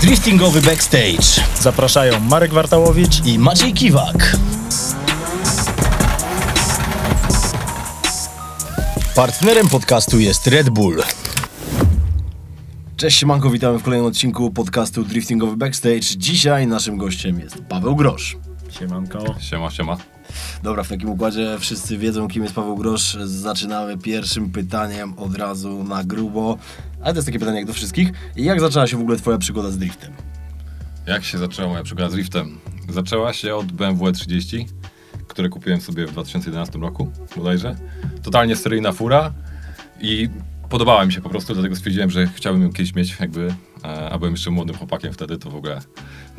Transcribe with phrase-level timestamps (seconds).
[0.00, 3.26] driftingowy backstage Zapraszają Marek Wartałowicz.
[3.26, 4.36] i Maciej Kiwak.
[9.14, 11.02] Partnerem podcastu jest Red Bull.
[12.96, 16.00] Cześć Siemanko, witamy w kolejnym odcinku podcastu Driftingowy Backstage.
[16.16, 18.36] Dzisiaj naszym gościem jest Paweł Grosz.
[18.78, 19.34] Siemanko.
[19.40, 19.96] Siema, siema.
[20.62, 23.16] Dobra, w takim układzie wszyscy wiedzą, kim jest Paweł Grosz.
[23.24, 26.58] Zaczynamy pierwszym pytaniem od razu na grubo.
[27.06, 28.12] Ale to jest takie pytanie jak do wszystkich.
[28.36, 30.12] Jak zaczęła się w ogóle twoja przygoda z driftem?
[31.06, 32.58] Jak się zaczęła moja przygoda z driftem?
[32.88, 34.66] Zaczęła się od BMW 30,
[35.26, 37.76] które kupiłem sobie w 2011 roku bodajże.
[38.22, 39.32] Totalnie seryjna fura
[40.00, 40.28] i
[40.68, 43.54] podobała mi się po prostu, dlatego stwierdziłem, że chciałbym ją kiedyś mieć jakby,
[43.84, 45.80] e, a byłem jeszcze młodym chłopakiem wtedy, to w ogóle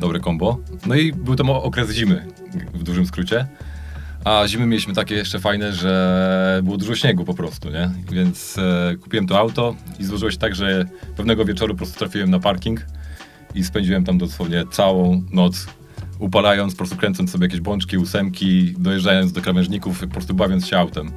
[0.00, 0.58] dobre kombo.
[0.86, 2.26] No i był to okres zimy,
[2.74, 3.46] w dużym skrócie.
[4.24, 7.90] A zimy mieliśmy takie jeszcze fajne, że było dużo śniegu po prostu, nie?
[8.12, 10.84] Więc e, kupiłem to auto i złożyło się tak, że
[11.16, 12.86] pewnego wieczoru po prostu trafiłem na parking
[13.54, 15.66] i spędziłem tam dosłownie całą noc
[16.18, 20.78] upalając, po prostu kręcąc sobie jakieś bączki, ósemki, dojeżdżając do krawężników, po prostu bawiąc się
[20.78, 21.12] autem,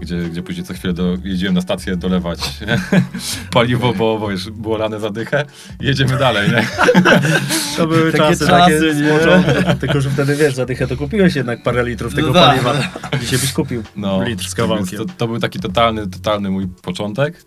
[0.00, 2.38] gdzie, gdzie później co chwilę do, jeździłem na stację dolewać
[3.54, 5.44] paliwo, bo, bo już było lane za dychę
[5.80, 6.66] i jedziemy dalej, nie?
[7.76, 9.08] To były Takie czasy, czasy, takie nie?
[9.18, 9.76] sporządne.
[9.80, 12.48] Tylko, że wtedy wiesz, za dychę to kupiłeś jednak parę litrów tego No tak.
[12.48, 12.74] paliwa.
[13.20, 14.98] Dzisiaj byś kupił No, litr z kawałkiem.
[14.98, 17.44] to, to był taki totalny, totalny mój początek.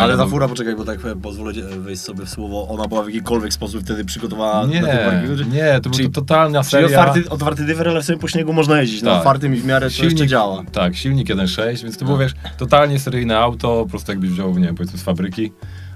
[0.00, 3.06] Ale ta fura, poczekaj, bo tak pozwolę e, wejść sobie w słowo, ona była w
[3.06, 5.36] jakikolwiek sposób wtedy przygotowana Nie, na tym parkingu?
[5.36, 6.86] czy- nie, to Czyli- był to totalna Czyli seria.
[7.00, 9.18] otwarty, otwarty dywer, ale sobie po śniegu można jeździć, na Tak.
[9.18, 10.62] otwartym i w miarę to jeszcze działa.
[10.72, 14.66] Tak, silnik 1.6, więc to było, wiesz, totalnie seryjne auto, po prostu jakbyś wziął, nie
[14.66, 15.52] wiem, powiedzmy z fabryki.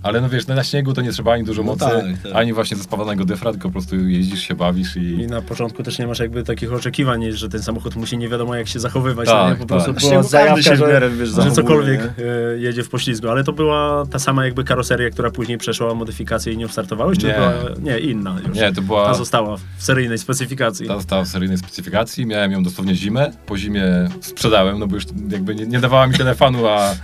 [0.08, 2.32] Ale no wiesz, na śniegu to nie trzeba ani dużo No mocy, tak, tak.
[2.34, 5.00] ani właśnie zespawanego dyfra, tylko po prostu jeździsz, się bawisz i...
[5.00, 8.54] I na początku też nie masz jakby takich oczekiwań, że ten samochód musi nie wiadomo
[8.54, 9.28] jak się zachowywać.
[9.28, 9.56] Tak, no nie?
[9.56, 10.02] Po prostu tak.
[10.02, 12.24] była zajawka, że, miarę, wiesz, że cokolwiek nie?
[12.24, 13.28] e, jedzie w poślizgu.
[13.28, 17.18] Ale to była ta sama jakby karoseria, która później przeszła modyfikację i nie startowałeś?
[17.18, 17.34] Czy Nie.
[17.34, 18.56] była, nie, inna już?
[18.56, 19.06] Nie, to była...
[19.06, 20.88] Ta została w seryjnej specyfikacji.
[20.88, 23.84] Ta została w seryjnej specyfikacji, miałem ją dosłownie zimę, po zimie
[24.20, 26.94] sprzedałem, no bo już jakby nie, nie dawała mi telefonu, a,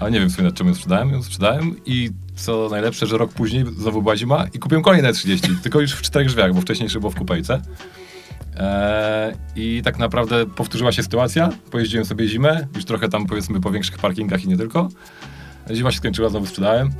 [0.00, 3.32] a nie wiem w nad czym ją sprzedałem, ją sprzedałem i co najlepsze, że rok
[3.32, 7.00] później znowu była zima i kupiłem kolejne 30, tylko już w czterech drzwiach, bo wcześniejszy
[7.00, 7.62] było w kupejce.
[8.56, 13.70] Eee, I tak naprawdę powtórzyła się sytuacja, pojeździłem sobie zimę, już trochę tam powiedzmy po
[13.70, 14.88] większych parkingach i nie tylko.
[15.70, 16.90] Zima się skończyła, znowu sprzedałem.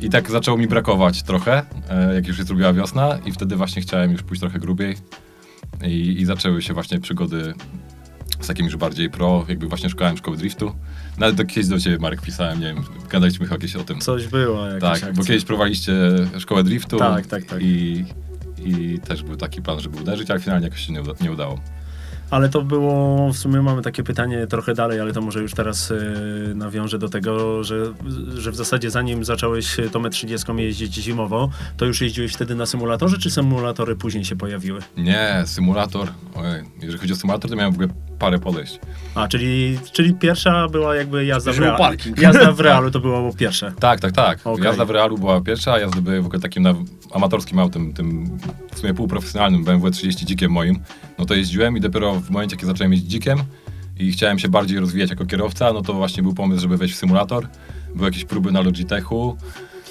[0.00, 3.82] I tak zaczęło mi brakować trochę, e, jak już się zrobiła wiosna i wtedy właśnie
[3.82, 4.96] chciałem już pójść trochę grubiej.
[5.84, 7.54] I, I zaczęły się właśnie przygody
[8.42, 10.74] z takim już bardziej pro, jakby właśnie szukałem szkoły driftu.
[11.18, 14.00] Nawet do, kiedyś do ciebie, Marek, pisałem, nie wiem, gadaliśmy chyba kiedyś o tym.
[14.00, 14.66] Coś było.
[14.66, 15.12] jakaś tak, akcja.
[15.12, 15.92] bo kiedyś prowadziliście
[16.38, 16.98] szkołę driftu.
[16.98, 17.62] Tak, tak, tak.
[17.62, 18.04] I,
[18.58, 21.60] I też był taki plan, żeby uderzyć, ale finalnie jakoś się nie, uda, nie udało.
[22.32, 25.90] Ale to było, w sumie mamy takie pytanie trochę dalej, ale to może już teraz
[25.90, 27.76] y, nawiążę do tego, że,
[28.36, 33.18] że w zasadzie zanim zacząłeś Tomę 30 jeździć zimowo, to już jeździłeś wtedy na symulatorze,
[33.18, 34.80] czy symulatory później się pojawiły?
[34.96, 36.08] Nie, symulator.
[36.34, 37.88] Ojej, jeżeli chodzi o symulator, to miałem w ogóle
[38.18, 38.80] parę podejść.
[39.14, 41.78] A, czyli, czyli pierwsza była jakby jazda w realu.
[41.78, 42.20] parking.
[42.20, 43.72] Jazda w realu to było pierwsze.
[43.80, 44.38] Tak, tak, tak.
[44.44, 44.64] Okej.
[44.64, 46.74] Jazda w realu była pierwsza, a jazdy były w ogóle takim na,
[47.12, 48.38] amatorskim autem, tym
[48.74, 50.80] w sumie półprofesjonalnym BMW 30 dzikiem moim.
[51.22, 53.38] No to jeździłem i dopiero w momencie, kiedy zacząłem jeździć dzikiem
[53.98, 56.98] i chciałem się bardziej rozwijać jako kierowca, no to właśnie był pomysł, żeby wejść w
[56.98, 57.46] symulator.
[57.94, 59.36] Były jakieś próby na Logitechu.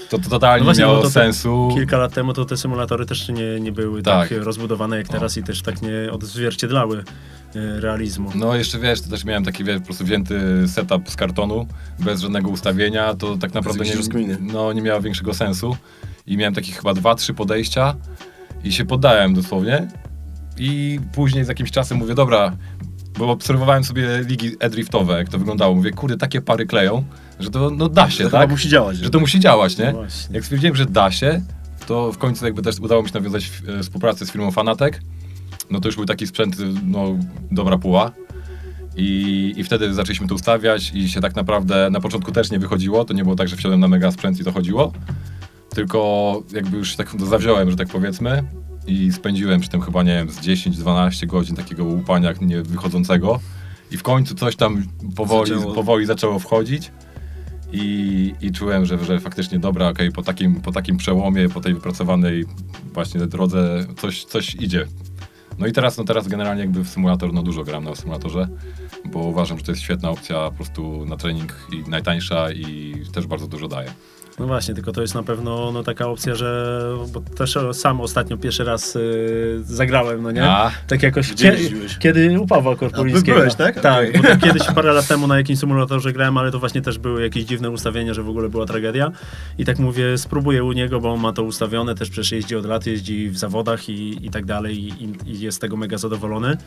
[0.09, 1.69] To, to totalnie No właśnie, miało to te- sensu.
[1.73, 4.37] Kilka lat temu to te symulatory też nie, nie były tak, Tak.
[4.43, 8.31] rozbudowane jak teraz i też tak nie odzwierciedlały y, realizmu.
[8.35, 11.67] No jeszcze wiesz, to też miałem taki wiesz, po prostu wzięty setup z kartonu,
[11.99, 14.37] bez żadnego ustawienia, to tak naprawdę nie, rozkminy.
[14.41, 15.77] no, nie miało większego sensu.
[16.27, 17.95] I miałem takich chyba dwa, trzy podejścia
[18.63, 19.87] i się poddałem dosłownie.
[20.63, 22.57] I później z jakimś czasem mówię, dobra,
[23.17, 25.75] bo obserwowałem sobie ligi e-driftowe, jak to wyglądało.
[25.75, 27.03] Mówię, kurde, takie pary kleją,
[27.39, 28.49] że to no, da się, To tak?
[28.49, 28.97] musi działać.
[28.97, 29.93] Że to musi działać, nie?
[29.93, 30.03] No.
[30.31, 31.41] Jak stwierdziłem, że da się,
[31.87, 35.01] to w końcu jakby też udało mi się nawiązać e, współpracę z firmą Fanatek.
[35.71, 36.55] No to już był taki sprzęt,
[36.85, 37.17] no
[37.51, 38.11] dobra puła.
[38.95, 43.05] I, I wtedy zaczęliśmy to ustawiać i się tak naprawdę na początku też nie wychodziło.
[43.05, 44.93] To nie było tak, że wsiadłem na mega sprzęt i to chodziło.
[45.69, 48.43] Tylko jakby już tak zawziąłem, że tak powiedzmy.
[48.87, 53.39] I spędziłem przy tym chyba, nie wiem, z 10-12 godzin takiego łupania nie wychodzącego.
[53.91, 54.83] I w końcu coś tam
[55.15, 55.73] powoli, Zaczęło.
[55.73, 56.91] powoli zaczęło wchodzić.
[57.73, 61.73] I, i czułem, że, że faktycznie dobra, okej, po, takim, po takim przełomie, po tej
[61.73, 62.45] wypracowanej
[62.93, 64.87] właśnie drodze coś, coś idzie.
[65.59, 68.47] No i teraz, no teraz generalnie jakby w symulator, no dużo gram na symulatorze,
[69.05, 73.27] bo uważam, że to jest świetna opcja po prostu na trening i najtańsza i też
[73.27, 73.91] bardzo dużo daje.
[74.41, 76.81] No właśnie, tylko to jest na pewno no, taka opcja, że
[77.13, 80.43] bo też sam ostatnio pierwszy raz y, zagrałem, no nie?
[80.49, 81.97] A, Tak jakoś Gdzie kie- jeździłeś?
[81.97, 83.37] kiedy u Pawła Korpulińskiego.
[83.37, 83.79] Byłeś, tak?
[83.79, 84.21] Tak, Okej.
[84.21, 87.43] bo kiedyś parę lat temu na jakimś symulatorze grałem, ale to właśnie też były jakieś
[87.43, 89.11] dziwne ustawienia, że w ogóle była tragedia.
[89.57, 92.65] I tak mówię, spróbuję u niego, bo on ma to ustawione, też przecież jeździ od
[92.65, 95.97] lat, jeździ w zawodach i, i tak dalej i, i- i jest z tego mega
[95.97, 96.57] zadowolony.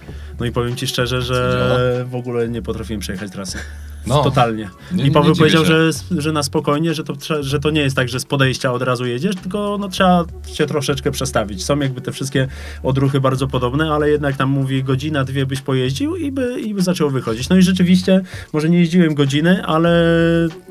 [0.41, 3.59] No i powiem ci szczerze, że w ogóle nie potrafiłem przejechać trasy.
[4.07, 4.23] No.
[4.23, 4.71] Totalnie.
[4.93, 7.97] Nie- I Paweł nie powiedział, że, że na spokojnie, że to, że to nie jest
[7.97, 11.65] tak, że z podejścia od razu jedziesz, tylko no, trzeba się troszeczkę przestawić.
[11.65, 12.49] Są jakby te wszystkie
[12.83, 16.83] odruchy bardzo podobne, ale jednak tam mówi godzina, dwie byś pojeździł i by, i by
[16.83, 17.49] zaczęło wychodzić.
[17.49, 18.21] No i rzeczywiście,
[18.53, 19.93] może nie jeździłem godziny, ale,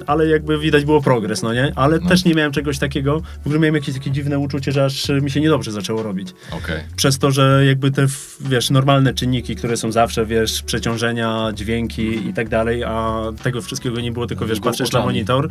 [0.07, 1.73] ale jakby widać było progres, no nie?
[1.75, 2.09] Ale No.
[2.09, 5.31] też nie miałem czegoś takiego, w ogóle miałem jakieś takie dziwne uczucie, że aż mi
[5.31, 6.79] się niedobrze zaczęło robić okej.
[6.95, 8.05] przez to, że jakby te,
[8.41, 14.01] wiesz, normalne czynniki, które są zawsze, wiesz, przeciążenia, dźwięki i tak dalej, a tego wszystkiego
[14.01, 15.47] nie było, tylko wiesz, patrzysz na monitor,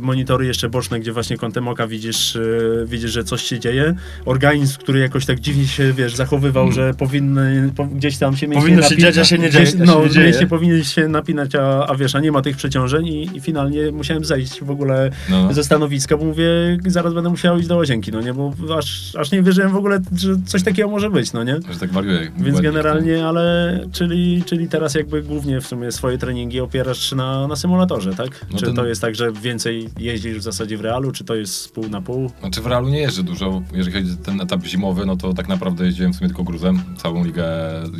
[0.00, 3.94] monitory jeszcze boczne, gdzie właśnie kątem oka widzisz, yy, widzisz, że coś się dzieje,
[4.24, 8.62] organizm, który jakoś tak dziwnie się, wiesz, zachowywał, że powinny, po, gdzieś tam się mięśnie
[8.62, 10.46] Powinno się dziać, a się nie dzieje, gdzieś- a się No, nie dzieje.
[10.46, 14.24] powinny się napinać, a, a wiesz, a nie ma tych przeciążeń i, i finalnie musiałem
[14.24, 15.52] zejść w ogóle No, no.
[15.52, 16.44] ze stanowiska, bo mówię,
[16.86, 20.00] zaraz będę musiał iść do łazienki, no nie, bo aż, aż nie wierzyłem w ogóle,
[20.16, 21.54] że coś takiego może być, no nie?
[21.72, 22.32] Że tak wariuję.
[22.38, 26.60] Więc generalnie, ale czyli, czyli teraz jakby głównie w sumie swoje treningi
[26.92, 28.46] opierasz na, na symulatorze, tak?
[28.52, 31.34] No czy ten- to jest tak, że więcej jeździsz w zasadzie w realu, czy to
[31.34, 32.30] jest pół na pół?
[32.40, 33.62] Znaczy w realu nie jeżdżę dużo.
[33.74, 36.82] Jeżeli chodzi o ten etap zimowy, no to tak naprawdę jeździłem w sumie tylko gruzem.
[36.96, 37.44] Całą ligę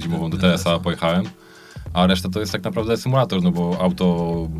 [0.03, 1.25] zimową DTS-a pojechałem.
[1.93, 4.05] A reszta to jest tak naprawdę symulator, no bo auto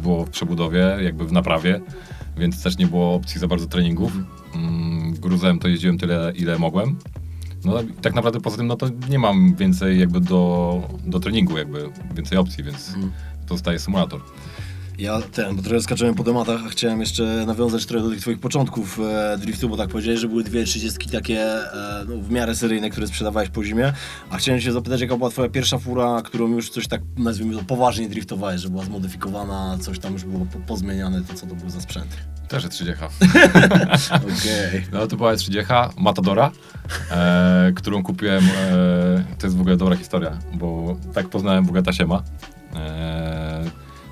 [0.03, 1.81] było w przebudowie, jakby w naprawie,
[2.39, 4.13] więc też nie było opcji za bardzo treningów.
[4.55, 6.97] Mm, Gruzem to jeździłem tyle, ile mogłem.
[7.65, 11.89] No tak naprawdę poza tym, no to nie mam więcej jakby do, do treningu, jakby
[12.15, 12.95] więcej opcji, więc
[13.53, 14.21] pozostaje symulator.
[14.99, 18.41] Ja ten, bo trochę skaczyłem po tematach, a chciałem jeszcze nawiązać trochę do tych twoich
[18.41, 22.55] początków e, driftu, bo tak powiedziałeś, że były dwie trzydziestki takie e, no, w miarę
[22.55, 23.93] seryjne, które sprzedawałeś po zimie.
[24.31, 27.65] A chciałem się zapytać, jaka była twoja pierwsza fura, którą już coś tak, nazwijmy to,
[27.65, 31.71] poważnie driftowałeś, że była zmodyfikowana, coś tam już było po, pozmieniane, to co to był
[31.71, 32.17] za sprzęt?
[32.49, 33.05] Też jest 30.
[34.15, 34.87] Okej.
[34.93, 36.51] No to była 30 Matadora,
[37.11, 42.17] e, którą kupiłem, e, to jest w ogóle dobra historia, bo tak poznałem Tasiema.
[42.17, 42.62] E,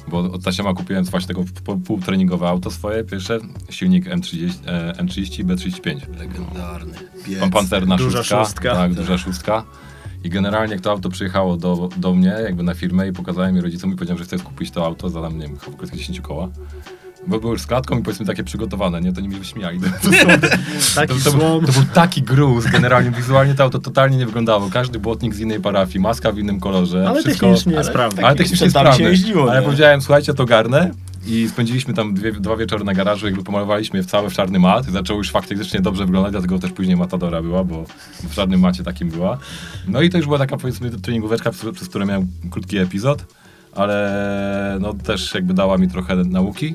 [0.08, 1.44] bo od Tasiema kupiłem właśnie tego
[1.86, 3.38] półtreningowe auto swoje, pierwsze,
[3.70, 6.18] silnik M30, e, M30 B35.
[6.18, 6.94] Legendarny.
[7.24, 7.40] Piec.
[7.40, 8.44] Pan pancerna Duża szóstka.
[8.44, 8.74] szóstka.
[8.74, 9.64] Tak, duża szóstka.
[10.24, 13.60] I generalnie jak to auto przyjechało do, do mnie, jakby na firmę i pokazałem mi
[13.60, 16.48] rodzicom i powiedziałem, że chcę kupić to auto za, nie wiem, chyba około 10 koła.
[17.26, 19.12] Bo były już z klatką i powiedzmy takie przygotowane, nie?
[19.12, 19.80] To nie mi wyśmiali.
[19.80, 19.86] To,
[20.94, 24.70] Taki to, to, był, to był taki gruz, generalnie wizualnie to auto totalnie nie wyglądało.
[24.72, 27.46] Każdy błotnik z innej parafii, maska w innym kolorze, Ale wszystko...
[27.46, 28.22] technicznie jest ale prawda.
[28.22, 29.04] ale technicznie sprzętami sprawne.
[29.04, 29.66] się jeździło, Ale nie?
[29.66, 30.90] powiedziałem, słuchajcie, to garnę
[31.26, 34.58] i spędziliśmy tam dwie, dwa wieczory na garażu, jakby pomalowaliśmy je w cały w czarny
[34.58, 34.84] mat.
[34.86, 37.84] Zaczęło już faktycznie dobrze wyglądać, dlatego też później Matadora była, bo
[38.30, 39.38] w czarnym macie takim była.
[39.88, 43.24] No i to już była taka powiedzmy treningóweczka, przez, przez którą miałem krótki epizod,
[43.74, 46.74] ale no też jakby dała mi trochę nauki.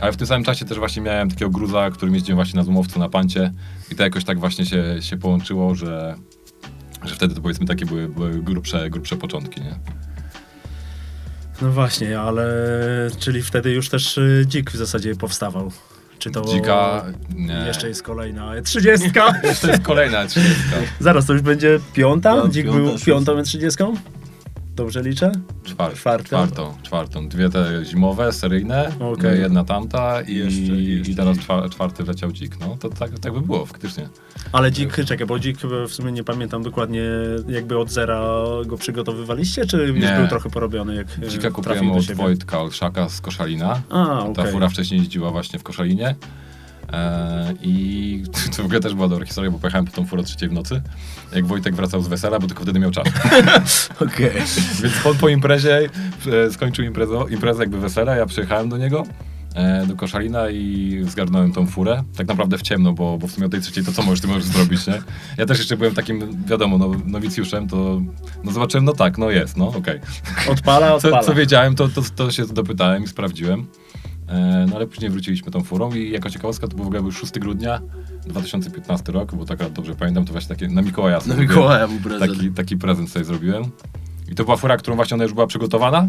[0.00, 2.98] Ale w tym samym czasie też właśnie miałem takiego gruza, którym jeździłem właśnie na zumowcu,
[2.98, 3.52] na pancie
[3.92, 6.14] i to jakoś tak właśnie się, się połączyło, że,
[7.04, 9.74] że wtedy to powiedzmy takie były, były grubsze, grubsze początki, nie?
[11.62, 12.46] No właśnie, ale
[13.18, 15.72] czyli wtedy już też y, dzik w zasadzie powstawał.
[16.18, 17.04] Czy to Dzika,
[17.34, 17.64] nie.
[17.66, 19.10] jeszcze jest kolejna 30?
[19.12, 19.32] To
[19.70, 20.54] jest kolejna 30.
[21.00, 22.36] Zaraz to już będzie piąta?
[22.36, 23.06] No, Dzik piąta, był szósta.
[23.06, 23.84] piątą 30?
[24.76, 25.32] Dobrze liczę?
[25.64, 25.96] Czwartą.
[25.96, 26.24] Czwartą.
[26.28, 26.74] Czwartą.
[26.82, 27.28] Czwartą.
[27.28, 29.40] Dwie te zimowe, seryjne, Okej.
[29.40, 32.56] jedna tamta i, Jeszcze, jeszcze, i teraz czwa- czwarty leciał dzik.
[32.60, 34.08] No to tak, tak by było faktycznie.
[34.52, 35.58] Ale dzik, czekaj, bo dzik
[35.88, 37.02] w sumie nie pamiętam dokładnie,
[37.48, 38.34] jakby od zera
[38.66, 40.16] go przygotowywaliście, czy już Nie.
[40.18, 42.04] był trochę porobiony, jak e, Dzika kupiłem od?
[42.12, 43.82] Wojtka Olszaka z Koszalina.
[43.90, 44.52] A, Ta okej.
[44.52, 46.14] fura wcześniej jeździła właśnie w Koszalinie.
[46.92, 48.22] E, I
[48.56, 50.52] to w ogóle też była dobra historia, bo pojechałem po tą furę o trzeciej w
[50.52, 50.82] nocy,
[51.34, 53.06] jak Wojtek wracał z wesela, bo tylko wtedy miał czas.
[54.06, 54.32] Okej.
[54.82, 55.88] Więc po, po imprezie
[56.46, 59.04] e, skończył imprezę, imprezę jakby wesele, ja przyjechałem do niego,
[59.54, 62.02] e, do Koszalina i zgarnąłem tą furę.
[62.16, 64.26] Tak naprawdę w ciemno, bo, bo w sumie o tej trzeciej to co możesz, ty
[64.28, 65.02] możesz zrobić, nie?
[65.36, 68.00] Ja też jeszcze byłem takim, wiadomo, no, nowicjuszem, to
[68.44, 70.00] no zobaczyłem, no tak, no jest, no okej.
[70.50, 71.22] Odpala, Co, odpala.
[71.22, 73.66] co wiedziałem, to, to, to się dopytałem i sprawdziłem.
[74.28, 77.12] E, no ale później wróciliśmy tą furą i jako ciekawostka to był w ogóle był
[77.12, 77.80] 6 grudnia
[78.26, 81.42] 2015 rok, bo tak dobrze pamiętam, to właśnie takie na Mikołaja sobie Na.
[81.42, 82.32] Mikołaja był prezent.
[82.32, 83.64] Taki, taki prezent sobie zrobiłem.
[84.28, 86.08] I to była fura, którą właśnie ona już była przygotowana.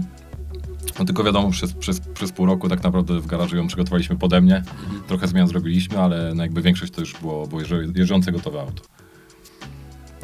[1.00, 4.42] No tylko wiadomo, przez, przez, przez pół roku tak naprawdę w garażu ją przygotowaliśmy pode
[4.42, 4.64] mnie.
[5.08, 7.62] Trochę zmian zrobiliśmy, ale no jakby większość to już było, było
[7.96, 8.84] jeżdżące gotowe auto.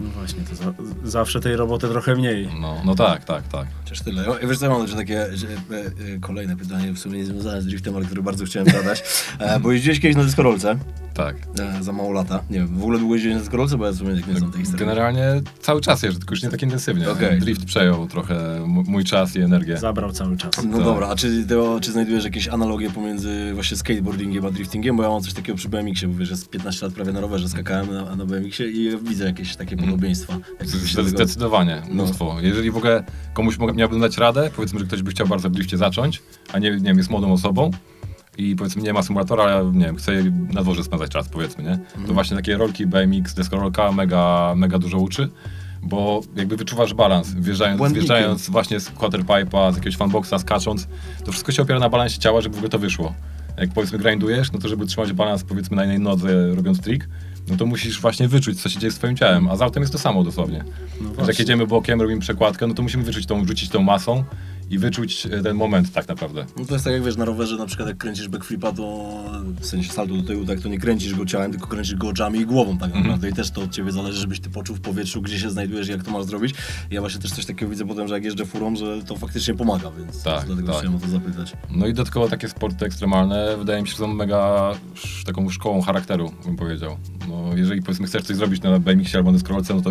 [0.04, 2.50] No właśnie, to za, zawsze tej roboty trochę mniej.
[2.62, 3.68] No, no tak, tak, tak.
[3.84, 4.24] Chociaż tyle.
[4.42, 5.52] Ja, wiesz co, ja mam jeszcze takie że, e,
[6.16, 9.04] e, kolejne pytanie, w sumie nie związane z driftem, ale które bardzo chciałem zadać.
[9.40, 10.78] E, bo jeździłeś kiedyś na deskorolce
[11.14, 11.36] Tak.
[11.80, 12.44] e, za mało lata.
[12.50, 14.62] Nie wiem, w ogóle długo jeździłeś na deskorolce, bo ja w sumie nie znam tej
[14.62, 14.86] historii.
[14.86, 17.10] Generalnie cały czas jeżdżę, tylko już nie tak intensywnie.
[17.10, 17.40] Okej.
[17.40, 19.78] Drift przejął trochę mój czas i energię.
[19.78, 20.52] Zabrał cały czas.
[20.66, 20.84] No Tak.
[20.86, 24.98] dobra, a czy, to, czy znajdujesz jakieś analogie pomiędzy właśnie skateboardingiem a driftingiem?
[24.98, 27.22] Bo ja mam coś takiego przy BMX-ie, bo wiesz, że z 15 lat prawie na
[27.22, 30.34] rowerze skakałem na, na BMX-ie i widzę jakieś takie podobieństwa.
[30.60, 31.94] Jak Z- Zdecydowanie, No.
[31.94, 32.36] mnóstwo.
[32.42, 33.04] Jeżeli w ogóle
[33.34, 36.22] komuś miałbym dać radę, powiedzmy, że ktoś by chciał bardzo w drifcie zacząć,
[36.54, 37.72] a nie, nie wiem, jest młodą osobą
[38.38, 40.12] i powiedzmy nie ma symulatora, ale nie wiem, chce
[40.54, 41.74] na dworze spędzać czas, powiedzmy, nie?
[41.74, 42.08] Mhm.
[42.08, 45.30] To właśnie takie rolki BMX, deskorolka mega, mega dużo uczy,
[45.84, 50.88] bo jakby wyczuwasz balans, wjeżdżając, wjeżdżając właśnie z quarterpipe'a, z jakiegoś fanboxa, skacząc,
[51.26, 53.14] to wszystko się opiera na balansie ciała, żeby w ogóle to wyszło.
[53.58, 57.10] Jak powiedzmy grindujesz, no to żeby trzymać balans powiedzmy na jednej nodze robiąc trik,
[57.50, 59.94] no to musisz właśnie wyczuć, co się dzieje z twoim ciałem, a z autem jest
[59.94, 60.64] to samo dosłownie.
[61.18, 64.24] No jak jedziemy bokiem, robimy przekładkę, no to musimy wyczuć tą, rzucić tą masą
[64.74, 66.46] i wyczuć e, ten moment tak naprawdę.
[66.58, 69.14] No to jest tak jak wiesz, na rowerze na przykład jak kręcisz backflipa, to
[69.60, 72.40] w sensie salto do tyłu, tak to nie kręcisz go ciałem, tylko kręcisz go oczami
[72.40, 75.22] i głową tak naprawdę i też to od ciebie zależy, żebyś ty poczuł w powietrzu,
[75.22, 76.56] gdzie się znajdujesz i jak to masz zrobić.
[76.92, 79.92] Ja właśnie też coś takiego widzę potem, że jak jeżdżę furą, że to faktycznie pomaga,
[79.98, 80.78] więc Tak, dlatego tak.
[80.82, 81.54] chciałem o to zapytać.
[81.72, 84.72] No i dodatkowo takie sporty ekstremalne wydaje mi się, że są mega
[85.26, 86.98] taką szkołą charakteru, bym powiedział.
[87.30, 89.90] No, jeżeli powiedzmy chcesz coś zrobić na BMX-ie albo na scrollce, no to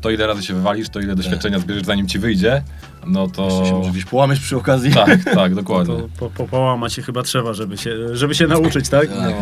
[0.00, 2.62] to ile razy się wywalisz, to ile doświadczenia zbierzesz zanim ci wyjdzie,
[3.06, 3.48] no to...
[3.48, 4.92] Jeszcze się może gdzieś połamiesz przy okazji.
[4.92, 5.96] Tak, tak, dokładnie.
[5.96, 9.08] To po, po, połamać się chyba trzeba, żeby się, żeby się nauczyć, tak?
[9.08, 9.18] Tak.
[9.18, 9.32] No,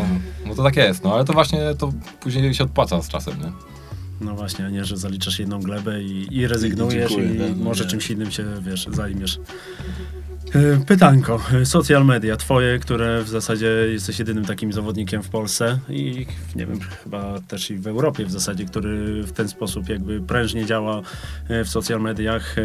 [0.46, 3.52] no to tak jest, no ale to właśnie to później się odpłaca z czasem, nie?
[4.20, 7.64] No właśnie, a nie, że zaliczasz jedną glebę i, i rezygnujesz i, dziękuję, tak, no
[7.64, 7.90] może nie.
[7.90, 9.38] czymś innym się, wiesz, zajmiesz.
[10.54, 11.40] E, Pytanko.
[11.62, 16.66] E, Social media twoje, które w zasadzie jesteś jedynym takim zawodnikiem w Polsce i nie
[16.66, 21.02] wiem, chyba też i w Europie w zasadzie, który w ten sposób jakby prężnie działa
[21.48, 22.56] e, w social mediach.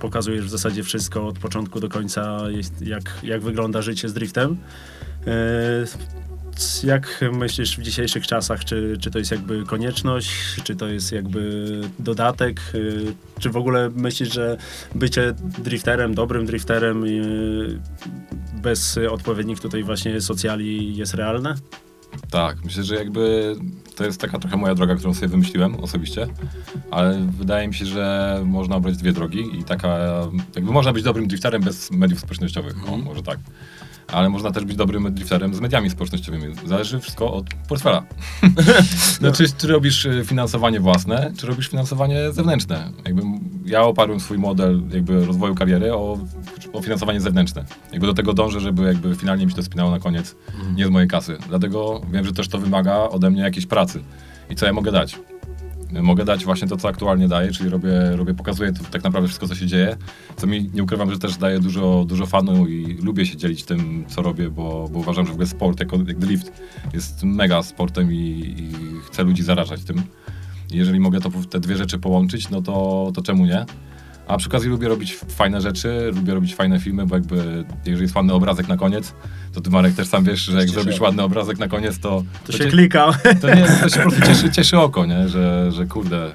[0.00, 2.38] Pokazujesz w zasadzie wszystko od początku do końca,
[2.80, 4.56] jak, jak wygląda życie z driftem.
[6.84, 10.30] Jak myślisz w dzisiejszych czasach, czy, czy to jest jakby konieczność,
[10.64, 14.56] czy to jest jakby dodatek, y, czy w ogóle myślisz, że
[14.94, 17.80] bycie drifterem, dobrym drifterem y,
[18.62, 21.54] bez odpowiednich tutaj właśnie socjali jest realne?
[22.30, 23.54] Tak, myślę, że jakby
[23.96, 26.26] to jest taka trochę moja droga, którą sobie wymyśliłem osobiście,
[26.90, 29.98] ale wydaje mi się, że można obrać dwie drogi i taka,
[30.56, 33.38] jakby można być dobrym drifterem bez mediów społecznościowych, o, może tak.
[34.12, 36.54] Ale można też być dobrym drifterem z mediami społecznościowymi.
[36.66, 38.02] Zależy wszystko od portfela.
[39.20, 42.90] no, czy, czy robisz y, finansowanie własne, czy robisz finansowanie zewnętrzne.
[43.04, 43.22] Jakby
[43.64, 46.18] ja oparłem swój model jakby rozwoju kariery o,
[46.72, 47.64] o finansowanie zewnętrzne.
[47.92, 50.36] Jakby do tego dążę, żeby jakby finalnie mi się to spinało na koniec
[50.74, 51.38] nie z mojej kasy.
[51.48, 54.00] Dlatego wiem, że też to wymaga ode mnie jakiejś pracy.
[54.50, 55.18] I co ja mogę dać?
[55.92, 59.54] Mogę dać właśnie to, co aktualnie daję, czyli robię, robię pokazuję tak naprawdę wszystko, co
[59.54, 59.96] się dzieje,
[60.36, 64.04] co mi, nie ukrywam, że też daje dużo, dużo fanu i lubię się dzielić tym,
[64.08, 66.52] co robię, bo, bo uważam, że w ogóle sport, jako, jak drift,
[66.94, 68.16] jest mega sportem i,
[68.58, 68.72] i
[69.06, 70.02] chcę ludzi zarażać tym.
[70.72, 73.64] Jeżeli mogę to, te dwie rzeczy połączyć, no to, to czemu nie?
[74.28, 78.14] A przy okazji lubię robić fajne rzeczy, lubię robić fajne filmy, bo jakby, jeżeli jest
[78.14, 79.14] ładny obrazek na koniec,
[79.54, 80.80] to ty Marek też sam wiesz, że jak Cieszę.
[80.82, 82.24] zrobisz ładny obrazek na koniec, to...
[82.46, 83.12] To się cię- klika.
[83.40, 85.28] to nie, to się po prostu cieszy, cieszy oko, nie?
[85.28, 86.32] Że, że kurde,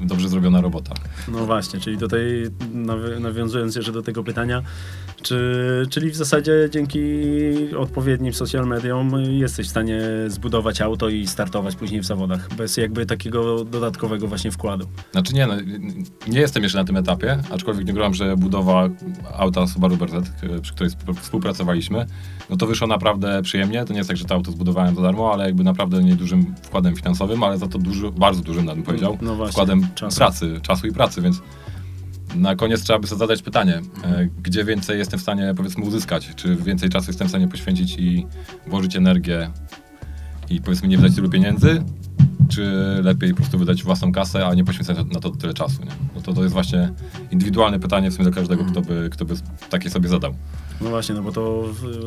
[0.00, 0.94] dobrze zrobiona robota.
[1.28, 2.20] No właśnie, czyli tutaj
[2.74, 4.62] nawi- nawiązując jeszcze do tego pytania,
[5.24, 7.00] czy, czyli w zasadzie dzięki
[7.78, 13.06] odpowiednim social mediom jesteś w stanie zbudować auto i startować później w zawodach, bez jakby
[13.06, 14.86] takiego dodatkowego właśnie wkładu.
[15.12, 15.54] Znaczy nie, no,
[16.28, 18.88] nie jestem jeszcze na tym etapie, aczkolwiek nie grałem, że budowa
[19.36, 20.14] auta Subaru BRZ,
[20.62, 22.06] przy której sp- współpracowaliśmy,
[22.50, 23.84] no to wyszło naprawdę przyjemnie.
[23.84, 26.96] To nie jest tak, że to auto zbudowałem za darmo, ale jakby naprawdę niedużym wkładem
[26.96, 30.16] finansowym, ale za to duży, bardzo dużym, bym powiedział, No właśnie, wkładem czasu.
[30.16, 31.40] pracy, czasu i pracy, więc
[32.34, 36.30] na koniec trzeba by sobie zadać pytanie, e, gdzie więcej jestem w stanie powiedzmy uzyskać,
[36.36, 38.26] czy więcej czasu jestem w stanie poświęcić i
[38.66, 39.50] włożyć energię
[40.50, 41.82] i powiedzmy nie wydać tylu pieniędzy,
[42.48, 42.72] czy
[43.02, 45.90] lepiej po prostu wydać własną kasę, a nie poświęcać na to tyle czasu, nie?
[46.14, 46.92] No to, to jest właśnie
[47.30, 49.34] indywidualne pytanie w sumie do każdego, kto by, kto by
[49.70, 50.34] takie sobie zadał.
[50.84, 51.64] No właśnie, no bo to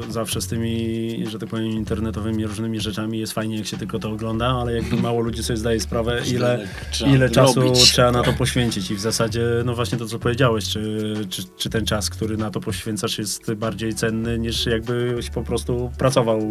[0.09, 4.11] zawsze z tymi, że tak powiem, internetowymi różnymi rzeczami jest fajnie, jak się tylko to
[4.11, 7.79] ogląda, ale jakby mało ludzi sobie zdaje sprawę, ile, trzeba ile czasu robić.
[7.79, 8.91] trzeba na to poświęcić.
[8.91, 12.51] I w zasadzie, no właśnie to, co powiedziałeś, czy, czy, czy ten czas, który na
[12.51, 16.41] to poświęcasz, jest bardziej cenny, niż jakbyś po prostu pracował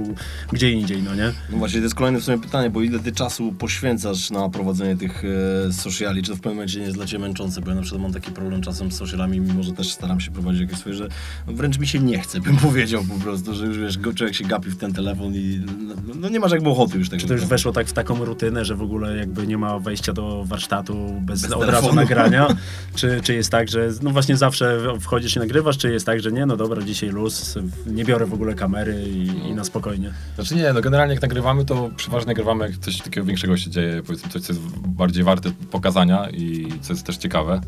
[0.52, 1.33] gdzie indziej, no nie?
[1.50, 4.97] No właśnie, to jest kolejne w sumie pytanie, bo ile ty czasu poświęcasz na prowadzenie
[4.97, 5.23] tych
[5.68, 7.83] e, sociali, czy to w pewnym momencie nie jest dla ciebie męczące, bo ja na
[7.83, 10.95] przykład mam taki problem czasem z socialami, mimo że też staram się prowadzić jakieś swoje,
[10.95, 11.09] że
[11.47, 14.35] wręcz mi się nie nie chce, bym powiedział po prostu, że już wiesz, go- człowiek
[14.37, 17.20] się gapi w ten telefon i no, no nie masz jakby ochoty już tego.
[17.20, 20.12] Czy to już weszło tak w taką rutynę, że w ogóle jakby nie ma wejścia
[20.12, 21.87] do warsztatu bez, Bez od telefonu.
[21.87, 22.49] razu nagrania?
[22.94, 26.32] Czy, czy jest tak, że no właśnie zawsze wchodzisz i nagrywasz, czy jest tak, że
[26.32, 30.12] nie, no dobra, dzisiaj luz, nie biorę w ogóle kamery i, i na spokojnie?
[30.35, 34.02] Znaczy nie, no generalnie jak nagrywamy, to przeważnie nagrywamy jak coś takiego większego się dzieje,
[34.06, 37.61] powiedzmy coś, co jest bardziej warte pokazania i co jest też ciekawe,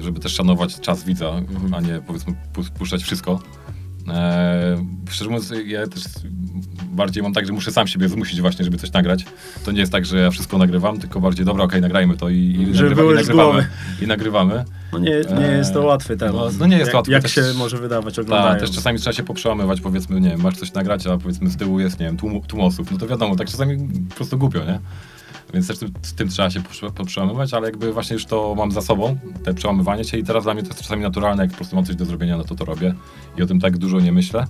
[0.00, 1.32] żeby też szanować czas widza,
[1.72, 3.40] a nie powiedzmy pu- puszczać wszystko.
[4.08, 6.02] E, szczerze mówiąc, ja też
[6.92, 9.24] bardziej mam tak, że muszę sam siebie zmusić właśnie, żeby coś nagrać.
[9.64, 12.36] To nie jest tak, że ja wszystko nagrywam, tylko bardziej, dobra, okej, nagrajmy to i,
[12.36, 13.66] i, Żeby nagrywa, i nagrywamy.
[14.02, 14.64] I nagrywamy.
[14.92, 16.34] No nie, nie jest to Eee, łatwy temat.
[16.34, 18.60] no, no nie jest jak, łatwy, Jak też- się może wydawać Tak, oglądając?
[18.60, 21.80] też czasami trzeba się poprzełamywać, powiedzmy, nie wiem, masz coś nagrać, a powiedzmy z tyłu
[21.80, 24.80] jest, nie wiem, tłum, tłum osób, no to wiadomo, tak czasami po prostu głupio, nie?
[25.54, 26.60] Więc też tym- z tym trzeba się
[26.94, 30.54] poprzełamywać, ale jakby właśnie już to mam za sobą, te przełamywanie się i teraz dla
[30.54, 32.64] mnie to jest czasami naturalne, jak po prostu mam coś do zrobienia, no to to
[32.64, 32.94] robię
[33.38, 34.44] i o tym tak dużo nie myślę.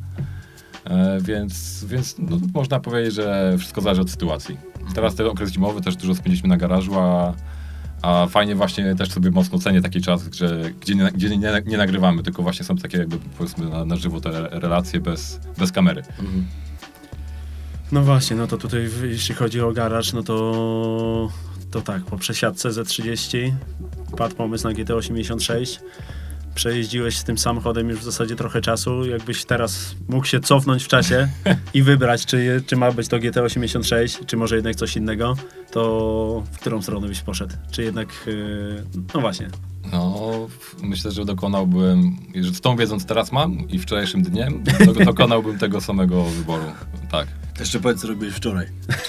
[0.85, 4.57] E, więc więc no, można powiedzieć, że wszystko zależy od sytuacji.
[4.95, 7.35] Teraz ten okres zimowy też dużo spędziliśmy na garażu, a,
[8.03, 11.77] a fajnie właśnie też sobie mocno cenię taki czas, że, gdzie, nie, gdzie nie, nie
[11.77, 16.03] nagrywamy, tylko właśnie są takie jakby powiedzmy na, na żywo te relacje bez, bez kamery.
[17.93, 21.29] No właśnie, no to tutaj jeśli chodzi o garaż, no to,
[21.71, 23.53] to tak, po przesiadce Z30
[24.17, 25.81] padł pomysł na GT86.
[26.55, 29.05] Przejeździłeś z tym samochodem już w zasadzie trochę czasu.
[29.05, 31.29] Jakbyś teraz mógł się cofnąć w czasie
[31.75, 35.37] i wybrać, czy, czy ma być to GT86, czy może jednak coś innego,
[35.71, 37.55] to w którą stronę byś poszedł?
[37.71, 39.49] Czy jednak, yy, no właśnie,
[39.93, 40.49] No,
[40.83, 44.65] myślę, że dokonałbym, że z tą wiedzą, co teraz mam i wczorajszym dniem,
[45.05, 46.65] dokonałbym tego samego wyboru.
[47.11, 47.29] Tak.
[47.61, 48.67] Jeszcze powiedz, co robiłeś wczoraj.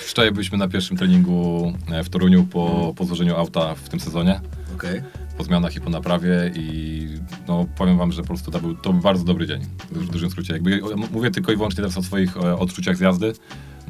[0.10, 4.42] Wczoraj byliśmy na pierwszym treningu e, w Toruniu po, po złożeniu auta w tym sezonie.
[4.76, 5.02] Okej.
[5.38, 7.08] po zmianach i po naprawie i
[7.48, 10.30] no, powiem wam, że po prostu to był, to był bardzo dobry dzień, w dużym
[10.30, 10.54] skrócie.
[10.54, 13.34] Jakby, mówię tylko i wyłącznie teraz o swoich e, odczuciach z jazdy.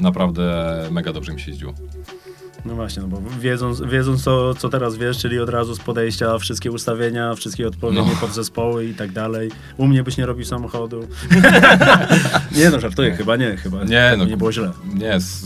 [0.01, 1.73] Naprawdę mega dobrze mi się jeździło.
[2.65, 6.37] No właśnie, no bo wiedząc, wiedząc co, co teraz wiesz, czyli od razu z podejścia
[6.37, 8.27] wszystkie ustawienia, wszystkie odpowiednie No.
[8.27, 9.51] podzespoły i tak dalej.
[9.77, 11.07] U mnie byś nie robił samochodu.
[12.57, 14.71] nie no, żartuję, chyba nie, chyba Nie, no, nie było źle.
[14.93, 15.45] Nie, s-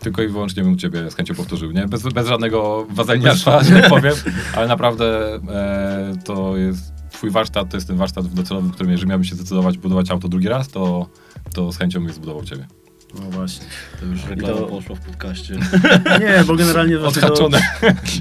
[0.00, 1.88] tylko i wyłącznie bym u ciebie z chęcią powtórzył, nie?
[1.88, 4.14] Bez, bez żadnego wadzeniarstwa, że tak powiem,
[4.56, 9.08] ale naprawdę e, to jest twój warsztat, to jest ten warsztat docelowy, w którym jeżeli
[9.08, 11.06] miałbym się zdecydować budować auto drugi raz, to,
[11.54, 12.66] to z chęcią bym zbudował ciebie.
[13.14, 13.66] No właśnie.
[14.00, 15.54] To już reklama to- poszła w podcaście.
[16.20, 17.48] Nie, bo generalnie to,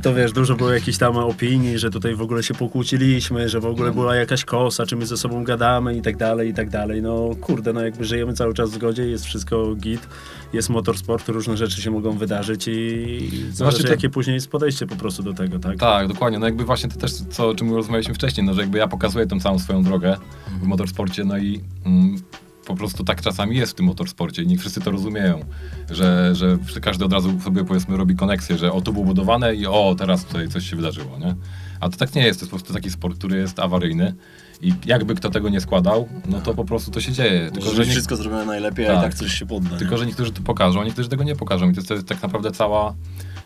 [0.01, 3.66] to wiesz, dużo było jakichś tam opinii, że tutaj w ogóle się pokłóciliśmy, że w
[3.66, 7.01] ogóle była jakaś kosa, czy my ze sobą gadamy i tak dalej, i tak dalej.
[7.01, 10.07] No kurde, no jakby żyjemy cały czas w zgodzie, jest wszystko git,
[10.53, 14.87] jest motorsport, różne rzeczy się mogą wydarzyć i zależy Właśnie to- jakie później jest podejście
[14.87, 15.77] po prostu do tego, tak?
[15.79, 16.39] Tak, dokładnie.
[16.39, 19.27] No jakby właśnie to też, co, o czym rozmawialiśmy wcześniej, no że jakby ja pokazuję
[19.27, 20.18] tą całą swoją drogę
[20.61, 22.16] w motorsporcie, no i mm,
[22.65, 25.45] po prostu tak czasami jest w tym motorsporcie i niech wszyscy to rozumieją,
[25.89, 29.65] że, że każdy od razu sobie powiedzmy robi koneksję, że o to było budowane i
[29.67, 31.35] o teraz tutaj coś się wydarzyło, nie?
[31.79, 34.13] A to tak nie jest, to jest po prostu taki sport, który jest awaryjny
[34.61, 37.51] i jakby kto tego nie składał, no to po prostu to się dzieje.
[37.53, 39.03] Tylko, że nie, wszystko zrobione najlepiej, a i Tak.
[39.03, 39.77] tak coś się podda.
[39.77, 42.07] tylko, że niektórzy to pokażą, a niektórzy tego nie pokażą i to jest, to jest
[42.07, 42.93] tak naprawdę cała,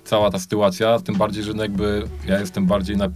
[0.05, 3.07] cała ta sytuacja, tym bardziej, że no jakby ja jestem bardziej na,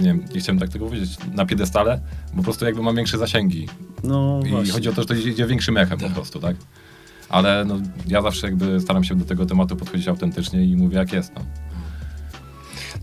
[0.00, 2.00] nie wiem, nie chciałem tak tego powiedzieć, na piedestale,
[2.30, 3.68] bo po prostu jakby mam większe zasięgi
[4.04, 4.72] No i właśnie.
[4.72, 6.56] chodzi o to, że to idzie większym echem po prostu, tak?
[7.28, 11.12] Ale no, ja zawsze jakby staram się do tego tematu podchodzić autentycznie i mówię jak
[11.12, 11.40] jest, no.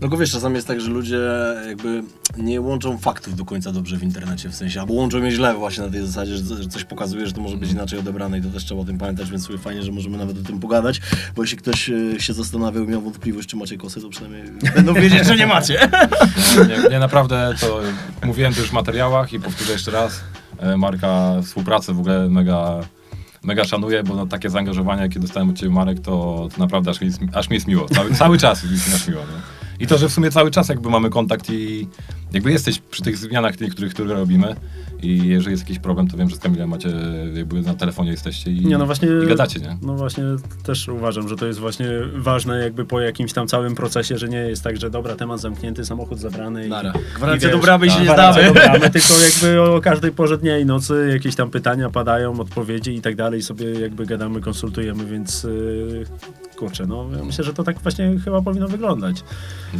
[0.00, 1.20] No go wiesz, czasami jest tak, że ludzie
[1.66, 2.02] jakby
[2.36, 5.84] nie łączą faktów do końca dobrze w internecie, w sensie, albo łączą je źle właśnie
[5.84, 8.64] na tej zasadzie, że, coś pokazuje, że to może być inaczej odebrane i to też
[8.64, 11.00] trzeba o tym pamiętać, więc sobie fajnie, że możemy nawet o tym pogadać,
[11.36, 14.44] bo jeśli ktoś e, się zastanawiał i miał wątpliwość, czy macie kosy, to przynajmniej
[14.76, 15.90] będą wiedzieć, że nie macie.
[16.68, 17.80] Nie, nie, nie naprawdę to
[18.26, 20.20] mówiłem to już w materiałach i powtórzę jeszcze raz.
[20.58, 22.80] E, Marka współpracę w ogóle mega,
[23.42, 27.00] mega szanuję, bo no, takie zaangażowanie, jakie dostałem od Ciebie Marek, to, to naprawdę aż
[27.00, 27.88] mi, jest, aż mi jest miło.
[27.88, 29.20] Cały, cały czas mi jest aż miło.
[29.20, 29.57] Nie?
[29.80, 31.88] I to, że w sumie cały czas jakby mamy kontakt i
[32.32, 34.56] jakby jesteś przy tych zmianach tych, których, które robimy
[35.02, 36.88] i jeżeli jest jakiś problem, to wiem, że z Kamilem macie,
[37.34, 39.76] jakby na telefonie jesteście i, Nie, no właśnie, i gadacie, nie?
[39.82, 40.24] No właśnie
[40.62, 44.38] też uważam, że to jest właśnie ważne jakby po jakimś tam całym procesie, że nie
[44.38, 46.68] jest tak, że dobra, temat zamknięty, samochód zabrany i...
[46.68, 46.92] Nara.
[46.92, 48.60] i Gwarancja wiesz, do bramy się tak, nie gwarancja zdamy.
[48.60, 52.94] do bramy, tylko jakby o każdej porze dnia i nocy jakieś tam pytania padają, odpowiedzi
[52.94, 56.06] i tak dalej, sobie jakby gadamy, konsultujemy, więc yy,
[56.56, 59.24] kurczę, no ja myślę, że to tak właśnie chyba powinno wyglądać.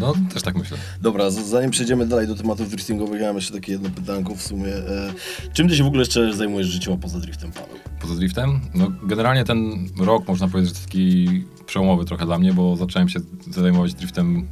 [0.00, 0.78] No, też tak myślę.
[1.02, 4.74] Dobra, zanim przejdziemy dalej do tematów driftingowych, ja mam jeszcze takie jedno pytanko w sumie.
[4.74, 5.12] E,
[5.52, 7.76] czym ty się w ogóle jeszcze zajmujesz życiowo poza driftem, Paweł?
[8.00, 8.60] poza driftem.
[8.74, 11.28] No, generalnie ten rok można powiedzieć, że jest taki
[11.66, 13.20] przełomowy trochę dla mnie, bo zacząłem się
[13.50, 14.48] zajmować driftem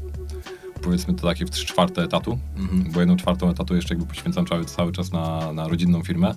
[0.83, 2.92] powiedzmy to takie w 3 czwarte etatu, Mhm.
[2.92, 6.35] bo jedną czwartą etatu jeszcze jakby poświęcam cały, cały czas na, na rodzinną firmę.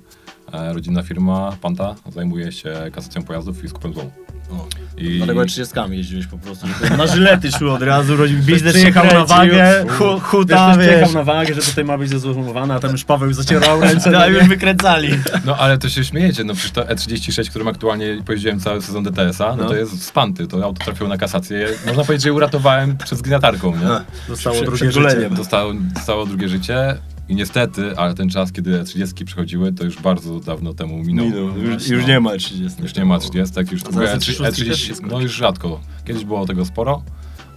[0.53, 4.11] E, rodzinna firma Panta zajmuje się kasacją pojazdów i skupem złomu.
[4.51, 4.67] O.
[4.97, 6.67] I Dlatego 30 jeździłeś po prostu.
[6.97, 10.87] Na żylety szły od razu, rodził biznes przyjechał się na wagę, hu- huta, wiesz.
[10.87, 14.11] przyjechał na wagę, że tutaj ma być zezłomowana, a tam już Paweł zacierał ręce.
[14.11, 15.09] No, no już wykręcali.
[15.45, 19.55] No ale to się śmiejecie, no przecież to E36, którym aktualnie pojeździłem cały sezon DTS-a,
[19.55, 19.69] no, No.
[19.69, 21.67] to jest z Panty, to auto trafiło na kasację.
[21.87, 23.87] Można powiedzieć, że je uratowałem przed zgniatarką, nie?
[24.29, 25.29] Dostało drugie życie.
[25.31, 26.95] Dostało, dostało drugie życie
[27.29, 31.25] i niestety, ale ten czas, kiedy 30 przychodziły, to już bardzo dawno temu minął.
[31.25, 31.57] Minął.
[31.57, 32.81] Już, już nie ma 30.
[32.81, 35.79] Już nie ma 30, już zaraz E30, te szóstki też E30, jest no już rzadko.
[36.05, 37.01] Kiedyś było tego sporo,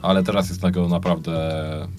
[0.03, 1.33] ale teraz jest tego naprawdę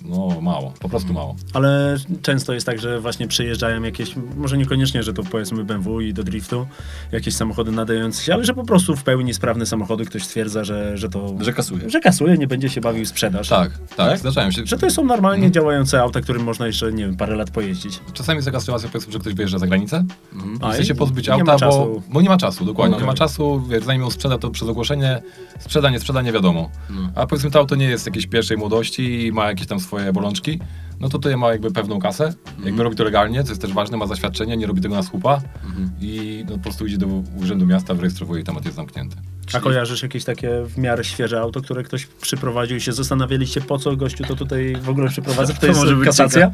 [0.06, 1.36] no mało, po prostu mało.
[1.54, 6.14] Ale często jest tak, że właśnie przyjeżdżają jakieś, może niekoniecznie, że to powiedzmy BMW i
[6.14, 6.68] do driftu,
[7.12, 10.98] jakieś samochody nadające się, ale że po prostu w pełni sprawne samochody ktoś stwierdza, że,
[10.98, 11.36] że to...
[11.40, 11.90] Że kasuje.
[11.90, 13.50] Że kasuje, nie będzie się bawił sprzedaż.
[13.50, 14.20] Tak, tak, Tak?
[14.20, 14.66] zdarzają się.
[14.66, 15.54] Że to są normalnie Mhm.
[15.54, 18.00] działające auta, którym można jeszcze, nie wiem, parę lat pojeździć.
[18.14, 20.58] Czasami jest taka sytuacja, powiedzmy, że ktoś wyjeżdża za granicę, Mhm.
[20.62, 23.84] A, chce się pozbyć auta, bo, bo nie ma czasu, dokładnie, nie ma czasu, wiesz,
[23.84, 25.22] zanim ją sprzeda, to przez ogłoszenie
[25.60, 26.70] sprzeda, nie sprzeda, nie wiadomo.
[26.90, 27.10] No.
[27.16, 30.60] A powiedzmy to auto nie jest jakiejś pierwszej młodości i ma jakieś tam swoje bolączki,
[31.00, 32.34] no to tutaj ma jakby pewną kasę,
[32.66, 35.42] jakby robi to legalnie, co jest też ważne, ma zaświadczenie, nie robi tego na słupa
[35.66, 35.90] Mhm.
[36.02, 37.08] i no, po prostu idzie do
[37.42, 39.16] urzędu miasta, wyrejestrowuje i temat jest zamknięty.
[39.54, 43.80] A kojarzysz jakieś takie w miarę świeże auto, które ktoś przyprowadził i się zastanawialiście, po
[43.80, 45.54] co gościu to tutaj w ogóle przyprowadza?
[45.54, 46.52] To, To jest może być kasacja?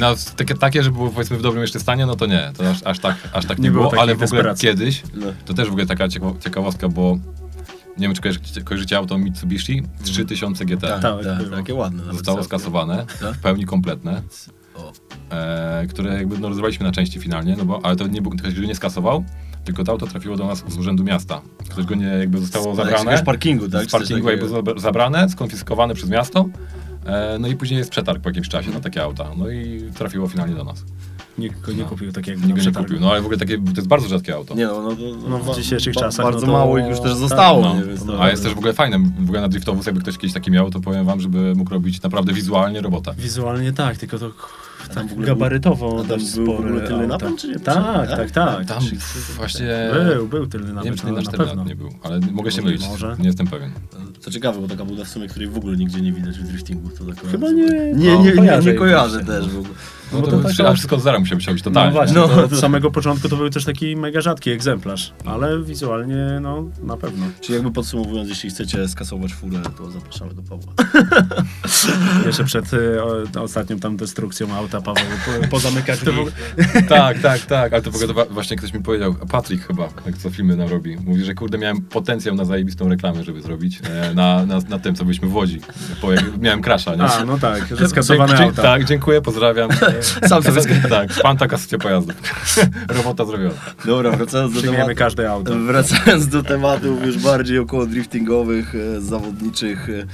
[0.00, 2.82] No, takie, takie, że było powiedzmy w dobrym jeszcze stanie, no to nie, to aż,
[2.84, 5.26] aż tak, aż tak nie, Nie było było, ale w ogóle kiedyś, No.
[5.46, 6.08] to też w ogóle taka
[6.40, 7.18] ciekawostka, bo
[7.98, 10.80] nie wiem, czy kojarzycie, kojarzycie auto Mitsubishi 3000 GT.
[10.80, 11.56] Tak, Tak, tak, było.
[11.56, 12.02] takie ładne.
[12.12, 13.34] Zostało skasowane, Tak?
[13.34, 14.22] w pełni kompletne,
[14.74, 14.92] O.
[15.30, 18.60] e, które jakby no, rozwaliśmy na części finalnie, no bo, ale to nie, był- ktoś
[18.60, 19.24] go nie skasował,
[19.64, 21.40] tylko to auto trafiło do nas z urzędu miasta.
[21.68, 22.98] Ktoś go nie jakby zostało Z zabrane.
[22.98, 23.84] jakiegoś parkingu, tak?
[23.88, 26.48] Z parkingu jakby za- zabrane, skonfiskowane przez miasto.
[27.06, 29.30] E, no i później jest przetarg po jakimś czasie na takie auta.
[29.36, 30.84] No i trafiło finalnie do nas.
[31.38, 31.88] Nikt go nie No.
[31.88, 33.00] kupił takiego Nikt nie kupił.
[33.00, 34.54] No ale w ogóle takie, to jest bardzo rzadkie auto.
[34.54, 36.86] Nie no, no, to, No, w ba- dzisiejszych ba- czasach, Bardzo no to- mało ich
[36.86, 37.62] już też tak, zostało.
[37.62, 37.74] no.
[37.74, 37.84] nie?
[37.84, 40.50] Więc A jest też w ogóle fajne, w ogóle na driftowóz, jakby ktoś kiedyś taki
[40.50, 43.12] miał, to powiem wam, żeby mógł robić naprawdę wizualnie robota.
[43.18, 44.30] Wizualnie tak, tylko to
[44.86, 47.58] tam tak w ogóle gabarytowo był- a tam był w ogóle tylny napęd, czy nie?
[47.60, 48.66] Tak, tak, tak.
[48.66, 48.82] Tam
[49.36, 49.90] właśnie...
[50.14, 51.54] Był, był tylny Nie napęd, wiem, czy nie no, na na 4 pewno.
[51.62, 53.16] lat nie był, ale mogę się mylić, może.
[53.18, 53.70] nie jestem pewien.
[54.24, 56.88] To ciekawe, bo taka buda w sumie, której w ogóle nigdzie nie widać w driftingu.
[56.98, 59.34] To tak Chyba nie- Nie, no, nie, nie, kojarzę nie jej kojarzę właśnie.
[59.34, 59.74] też w ogóle.
[60.12, 61.92] No, No to, to taka- aż wszystko z zera musiał być No totalnie.
[61.92, 66.38] właśnie, No, to od samego początku to był też taki mega rzadki egzemplarz, ale wizualnie
[66.42, 67.26] no na pewno.
[67.40, 70.72] Czyli jakby podsumowując, jeśli chcecie skasować furę, to zapraszamy do Pawła.
[72.26, 72.64] Jeszcze przed
[73.36, 75.04] o, ostatnią tam destrukcją auta Paweł
[75.42, 76.10] po, pozamyka drzwi.
[76.88, 80.56] Tak, tak, tak, ale to to właśnie ktoś mi powiedział, Patryk chyba, jak co filmy
[80.56, 84.60] nam robi, mówi, że kurde miałem potencjał na zajebistą reklamę, żeby zrobić, e, na, na,
[84.68, 85.60] na tym, co byliśmy w Łodzi,
[86.02, 87.02] bo jak miałem crasha, nie?
[87.02, 88.62] A, no tak, że skasowane Dzie- auta.
[88.62, 89.70] Tak, dziękuję, pozdrawiam.
[90.28, 92.16] Sam sobie Tak, Fanta kasacja pojazdów.
[92.96, 93.54] Robota zrobiona.
[93.84, 94.90] Dobra, wracając do tematu.
[94.96, 95.54] każde auto.
[95.58, 100.06] Wracając do tematów już bardziej około driftingowych, e, zawodniczych, e,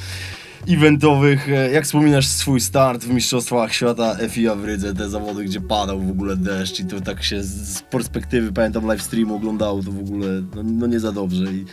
[0.69, 1.49] eventowych.
[1.49, 6.01] e, Jak wspominasz swój start w Mistrzostwach Świata FIA w Rydze, te zawody, gdzie padał
[6.01, 9.99] w ogóle deszcz i to tak się z perspektywy, pamiętam live streamu oglądało to w
[9.99, 11.65] ogóle, no, no nie za dobrze i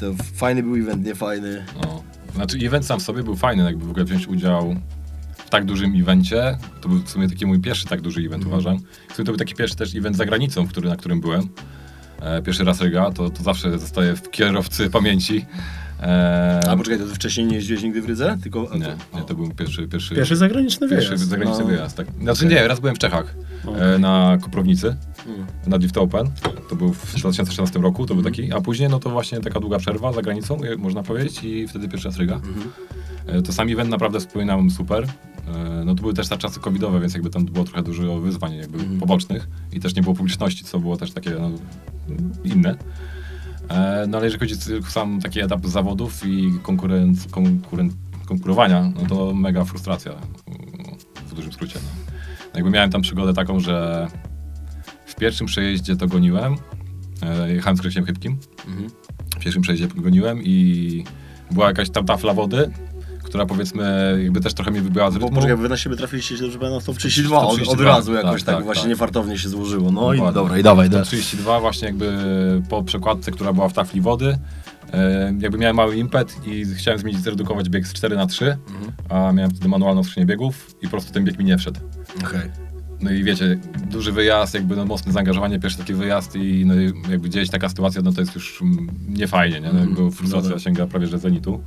[0.00, 1.64] to fajny był event, nie fajny.
[1.82, 2.02] No.
[2.34, 4.76] Znaczy event sam w sobie był fajny, jakby w ogóle wziąć udział
[5.36, 6.58] w tak dużym evencie.
[6.80, 8.78] To był w sumie taki mój pierwszy tak duży event, uważam.
[9.08, 11.48] W sumie to był taki pierwszy też event za granicą, który, na którym byłem.
[12.20, 15.46] E, pierwszy raz Ryga, to, to zawsze zostaje w kierowcy pamięci.
[16.00, 18.38] E, A poczekaj, to ty wcześniej nie jeździłeś nigdy w Rydze?
[18.42, 21.28] Tylko, nie, nie, to był pierwszy, pierwszy, Pierwszy zagraniczny pierwszy wyjazd.
[21.28, 21.70] zagraniczny No.
[21.70, 21.96] wyjazd.
[21.96, 22.06] Tak.
[22.22, 23.34] Znaczy nie, raz byłem w Czechach,
[23.66, 23.94] Okej.
[23.94, 25.46] e, na Koprownicy, Mm.
[25.66, 26.30] na Drift Open.
[26.70, 29.78] To był w 2016 roku, to był taki, a później no to właśnie taka długa
[29.78, 32.40] przerwa za granicą, e, można powiedzieć, i wtedy pierwszy raz Ryga.
[33.26, 35.06] E, To sam event naprawdę wspominam super.
[35.84, 38.78] No to były też te czasy covidowe, więc jakby tam było trochę dużo wyzwań jakby
[38.78, 39.00] Mhm.
[39.00, 41.50] pobocznych i też nie było publiczności, co było też takie no,
[42.44, 42.76] inne.
[43.68, 47.90] E, No ale jeżeli chodzi o sam taki etap zawodów i konkurenc, konkuren,
[48.26, 50.12] konkurowania, no to mega frustracja
[51.26, 51.78] w dużym skrócie.
[51.82, 52.12] No.
[52.54, 54.06] Jakby miałem tam przygodę taką, że
[55.06, 56.56] w pierwszym przejeździe to goniłem,
[57.22, 58.36] e, jechałem z Grzesiem Chybkim,
[58.68, 58.90] Mhm.
[59.36, 61.04] w pierwszym przejeździe goniłem i
[61.50, 62.70] była jakaś tam tafla wody,
[63.28, 65.36] która powiedzmy jakby też trochę mnie wybiła z Bo rytmu.
[65.36, 68.14] poczekaj, wy na siebie trafiliście się dobrze pamiętam w top 32, od, od 32, razu
[68.14, 68.90] jakoś tak, tak, tak, właśnie tak.
[68.90, 69.90] niefartownie się złożyło.
[69.92, 70.34] No i Dokładnie.
[70.40, 71.06] dobra, i dawaj, To dawaj.
[71.06, 72.12] 32 właśnie jakby
[72.68, 74.38] po przekładce, która była w tafli wody,
[74.92, 78.92] e, jakby miałem mały impet i chciałem zmienić, zredukować bieg z 4 na 3, Mhm.
[79.08, 81.80] a miałem wtedy manualną skrzynię biegów i po prostu ten bieg mi nie wszedł.
[82.24, 82.50] Okej.
[83.00, 83.58] No i wiecie,
[83.90, 87.68] duży wyjazd, jakby no, mocne zaangażowanie, pierwszy taki wyjazd i no, i jakby gdzieś taka
[87.68, 88.62] sytuacja, no to jest już
[89.08, 89.72] niefajnie, nie?
[89.72, 89.88] No, Mhm.
[89.88, 90.58] jakby frustracja Dobra.
[90.58, 91.60] sięga prawie że zenitu.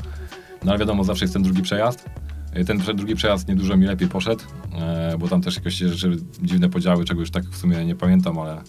[0.64, 2.10] No ale wiadomo, zawsze jest ten drugi przejazd.
[2.54, 4.44] E, Ten drugi przejazd niedużo mi lepiej poszedł,
[4.82, 8.40] e, bo tam też jakieś rzeczy dziwne podziały, czego już tak w sumie nie pamiętam,
[8.40, 8.62] ale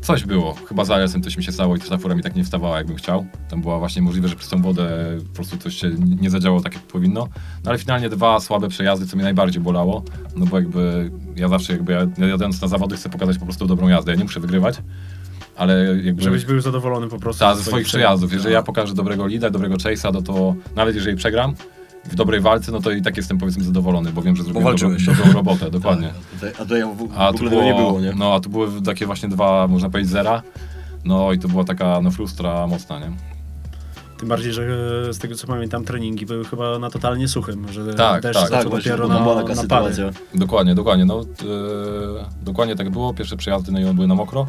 [0.00, 0.54] coś było.
[0.54, 2.96] Chyba z ALS-em coś mi się stało i ta fura mi tak nie wstawała, jakbym
[2.96, 3.26] chciał.
[3.50, 4.88] Tam była właśnie możliwe, że przez tą wodę
[5.28, 7.28] po prostu coś się nie zadziało tak, jak powinno.
[7.64, 10.02] No ale finalnie dwa słabe przejazdy, co mnie najbardziej bolało,
[10.36, 13.88] no bo jakby ja zawsze jakby ja, jadąc na zawody chcę pokazać po prostu dobrą
[13.88, 14.12] jazdę.
[14.12, 14.82] Ja nie muszę wygrywać,
[15.56, 16.22] ale jakby...
[16.22, 17.40] Żebyś był zadowolony po prostu.
[17.40, 18.32] Tak, ze swoich przejazdów.
[18.32, 21.54] Jeżeli ja pokażę dobrego lida, dobrego chase'a, no to nawet jeżeli przegram
[22.04, 25.06] w dobrej walce, no to i tak jestem powiedzmy zadowolony, bo wiem, że zrobiłem walczyłeś.
[25.06, 26.08] dobrą robotę, dokładnie.
[26.08, 28.12] Tak, a tutaj, a tutaj w, w A ogóle tu tego nie było, nie?
[28.16, 30.42] No, a tu były takie właśnie dwa, można powiedzieć, zera.
[31.04, 33.10] No i to była taka no, frustra mocna, nie?
[34.18, 34.62] Tym bardziej, że
[35.08, 38.48] e, z tego co pamiętam, treningi były chyba na totalnie suchym, że Tak, deszcz tak.
[38.50, 39.56] zaczął Tak, dopiero na, na pary.
[39.56, 40.10] sytuacja.
[40.34, 41.04] Dokładnie, dokładnie.
[41.04, 41.44] No, t-
[42.42, 43.14] dokładnie tak było.
[43.14, 44.46] Pierwsze przejazdy no, były na mokro.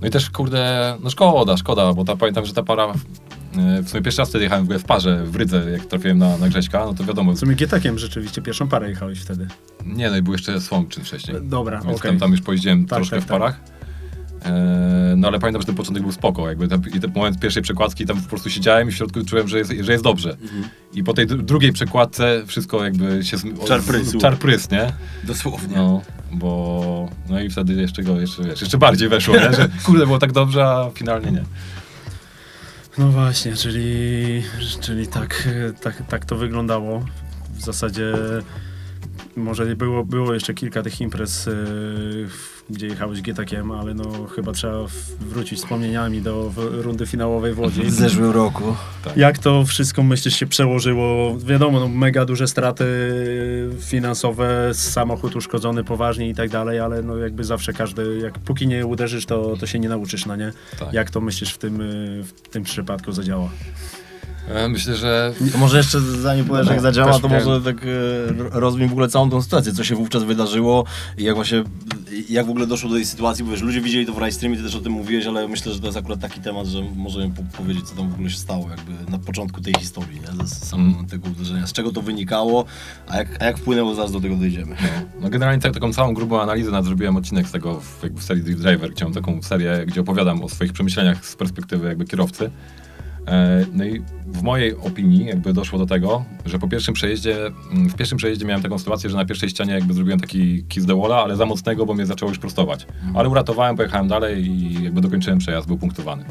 [0.00, 2.84] No i też, kurde, no szkoda, szkoda, bo ta, pamiętam, że ta para,
[3.58, 6.18] e, w sumie pierwszy raz wtedy jechałem w ogóle w parze w Rydze, jak trafiłem
[6.18, 9.46] na, na Grześka, no to wiadomo, W sumie Gietakiem rzeczywiście pierwszą parę jechałeś wtedy.
[9.86, 11.36] nie, no i był jeszcze Słomczyn wcześniej.
[11.42, 11.96] Dobra, okej.
[12.10, 13.38] tam, tam już pojeździłem Tak, troszkę tak, w tak.
[13.38, 13.60] parach.
[13.60, 13.75] E,
[15.16, 16.48] no ale pamiętam, że ten początek był spoko.
[16.48, 19.48] Jakby ten, I ten moment pierwszej przekładki tam po prostu siedziałem i w środku czułem,
[19.48, 20.30] że jest, że jest dobrze.
[20.30, 20.64] Mhm.
[20.94, 23.36] I po tej dru- drugiej przekładce wszystko jakby się...
[23.68, 24.18] Czar prysł.
[24.18, 24.36] Czar
[24.72, 24.92] nie?
[25.24, 25.76] Dosłownie.
[25.76, 27.08] No, bo...
[27.28, 29.52] No i wtedy jeszcze go, jeszcze, wiesz, jeszcze bardziej weszło, nie?
[29.52, 31.44] Że kurde, było tak dobrze, a finalnie nie.
[32.98, 34.42] No właśnie, czyli,
[34.80, 37.04] czyli tak, e, tak, tak to wyglądało.
[37.54, 38.12] W zasadzie
[39.36, 41.50] może było, było jeszcze kilka tych imprez, e,
[42.28, 44.78] w- gdzie jechałeś Gietakiem, ale no chyba trzeba
[45.20, 47.82] wrócić wspomnieniami do rundy finałowej w Łodzi.
[47.82, 48.76] W zeszłym roku.
[49.16, 51.36] Jak to wszystko myślisz się przełożyło?
[51.38, 52.86] Wiadomo, no, mega duże straty
[53.80, 58.86] finansowe, samochód uszkodzony poważnie i tak dalej, ale no jakby zawsze każdy, jak póki nie
[58.86, 60.52] uderzysz, to, to się nie nauczysz, no nie?
[60.78, 60.92] Tak.
[60.92, 63.50] Jak to myślisz w tym, y, w tym przypadku zadziała?
[64.48, 65.32] E, Myślę, że...
[65.52, 68.92] To może jeszcze zanim powiesz, No, jak zadziała, to miałem- może tak e, rozwij w
[68.92, 70.84] ogóle całą tą sytuację, co się wówczas wydarzyło
[71.18, 71.64] i jak właśnie,
[72.28, 74.62] jak w ogóle doszło do tej sytuacji, bo wiesz, ludzie widzieli to w streamie, ty
[74.62, 77.58] też o tym mówiłeś, ale myślę, że to jest akurat taki temat, że możemy po
[77.58, 80.46] powiedzieć, co tam w ogóle się stało, jakby na początku tej historii, nie?
[80.46, 81.06] Z samego Mm.
[81.06, 82.64] tego uderzenia, z czego to wynikało,
[83.08, 84.76] a jak, a jak wpłynęło, zaraz do tego dojdziemy.
[85.20, 88.24] No generalnie tak, taką całą grubą analizę nawet zrobiłem odcinek z tego w, jakby w
[88.24, 92.50] serii Driver, gdzie mam taką serię, gdzie opowiadam o swoich przemyśleniach z perspektywy jakby kierowcy.
[93.26, 97.88] E, No i w mojej opinii jakby doszło do tego, że po pierwszym przejeździe, mm,
[97.88, 100.96] w pierwszym przejeździe miałem taką sytuację, że na pierwszej ścianie jakby zrobiłem taki kiss the
[101.00, 102.86] walla, ale za mocnego, bo mnie zaczęło już prostować.
[103.14, 106.24] Ale uratowałem, pojechałem dalej i jakby dokończyłem przejazd, był punktowany.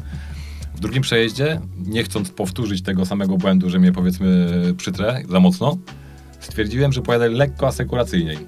[0.74, 5.78] W drugim przejeździe, nie chcąc powtórzyć tego samego błędu, że mnie powiedzmy przytrę za mocno,
[6.40, 8.38] stwierdziłem, że pojadę lekko asekuracyjniej.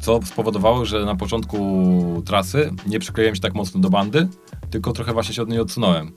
[0.00, 4.28] Co spowodowało, że na początku trasy nie przykleiłem się tak mocno do bandy,
[4.70, 6.12] tylko trochę właśnie się od niej odsunąłem.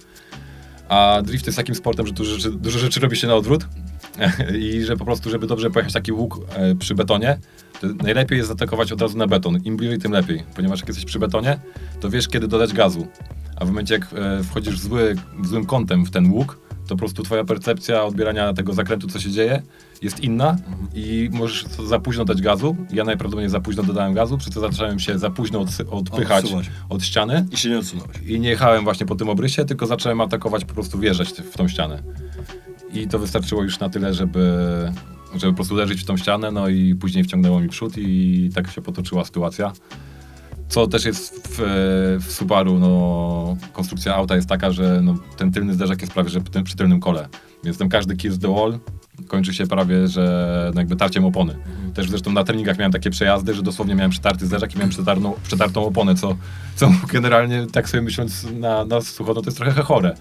[0.91, 3.67] A drift jest takim sportem, że dużo rzeczy, dużo rzeczy robi się na odwrót
[4.59, 7.37] i że po prostu, żeby dobrze pojechać taki łuk e, przy betonie,
[7.81, 9.57] to najlepiej jest zaatakować od razu na beton.
[9.63, 11.59] Im bliżej, tym lepiej, ponieważ jak jesteś przy betonie,
[11.99, 13.07] to wiesz, kiedy dodać gazu.
[13.55, 16.59] A w momencie, jak e, wchodzisz zły, złym kątem w ten łuk,
[16.91, 19.61] to po prostu twoja percepcja odbierania tego zakrętu, co się dzieje,
[20.01, 20.57] jest inna
[20.95, 22.75] i możesz za późno dać gazu.
[22.93, 26.71] Ja najprawdopodobniej za późno dodałem gazu, przez co zacząłem się za późno od, odpychać Odsuwać.
[26.89, 28.17] od ściany I się nie odsunąłeś.
[28.25, 31.67] i nie jechałem właśnie po tym obrysie, tylko zacząłem atakować, po prostu wjeżdżać w tą
[31.67, 32.03] ścianę.
[32.93, 34.57] I to wystarczyło już na tyle, żeby,
[35.35, 38.71] żeby po prostu uderzyć w tą ścianę, no i później wciągnęło mi przód i tak
[38.71, 39.73] się potoczyła sytuacja.
[40.71, 41.59] Co też jest w,
[42.27, 46.41] w Subaru, no, konstrukcja auta jest taka, że no, ten tylny zderzak jest prawie że
[46.41, 47.27] przy- przy tylnym kole.
[47.63, 48.79] Więc tam każdy kiss the wall
[49.27, 51.55] kończy się prawie, że no, jakby tarciem opony.
[51.93, 55.33] Też zresztą na treningach miałem takie przejazdy, że dosłownie miałem przetarty zderzak i miałem przetarną,
[55.43, 56.35] przetartą oponę, co,
[56.75, 60.15] co generalnie tak sobie myśląc na, na sucho, no to jest trochę chore.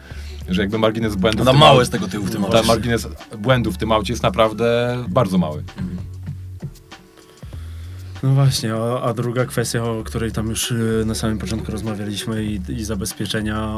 [0.48, 1.46] Że jakby margines błędów...
[1.46, 2.62] No aucie- jest tego tyłu w tym aucie.
[2.62, 3.08] margines
[3.38, 5.62] błędów w tym aucie jest naprawdę bardzo mały.
[8.22, 12.44] No właśnie, a, a druga kwestia, o której tam już y, na samym początku rozmawialiśmy
[12.44, 13.68] i, i zabezpieczenia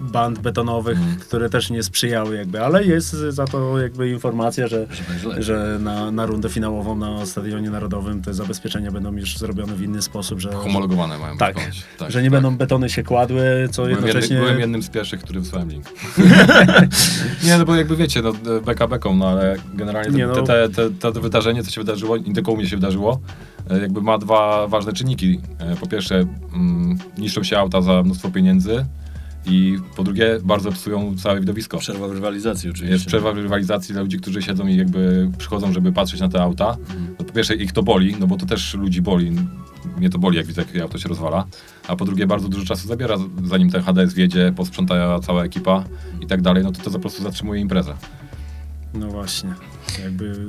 [0.00, 1.16] band betonowych, Mhm.
[1.20, 4.86] które też nie sprzyjały jakby, ale jest za to jakby informacja, że,
[5.38, 10.02] Że na, na rundę finałową na Stadionie Narodowym te zabezpieczenia będą już zrobione w inny
[10.02, 11.56] sposób, że, Homologowane mają tak,
[11.98, 12.42] tak, że nie tak.
[12.42, 14.34] będą betony się kładły, co Byłem, jednocześnie...
[14.36, 15.84] jedny, byłem jednym z pierwszych, który wysłałem link.
[17.44, 18.32] nie, no bo jakby wiecie, no
[18.64, 20.42] beka beką, no ale generalnie Nie, te, no.
[20.42, 23.20] te, te, te, to wydarzenie, co się wydarzyło, nie tylko u mnie się wydarzyło,
[23.80, 25.40] jakby ma dwa ważne czynniki.
[25.58, 26.24] E, Po pierwsze,
[26.54, 28.86] mm, niszczą się auta za mnóstwo pieniędzy
[29.46, 31.78] i po drugie, bardzo psują całe widowisko.
[31.78, 32.92] Przerwa w rywalizacji oczywiście.
[32.92, 36.42] Jest przerwa w rywalizacji dla ludzi, którzy siedzą i jakby przychodzą, żeby patrzeć na te
[36.42, 36.76] auta.
[37.18, 39.32] No po pierwsze ich to boli, no bo to też ludzi boli.
[39.98, 41.44] Mnie to boli, jak widzę, jak auto się rozwala.
[41.88, 45.84] A po drugie bardzo dużo czasu zabiera, zanim ten HDS wjedzie, posprząta cała ekipa
[46.20, 47.94] i tak dalej, no to to po prostu zatrzymuje imprezę.
[48.94, 49.54] No właśnie,
[50.02, 50.46] jakby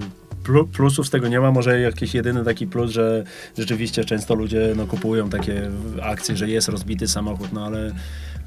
[0.73, 3.23] plusów z tego nie ma, może jakiś jedyny taki plus, że
[3.57, 5.71] rzeczywiście często ludzie no, kupują takie
[6.03, 7.91] akcje, że jest rozbity samochód, no ale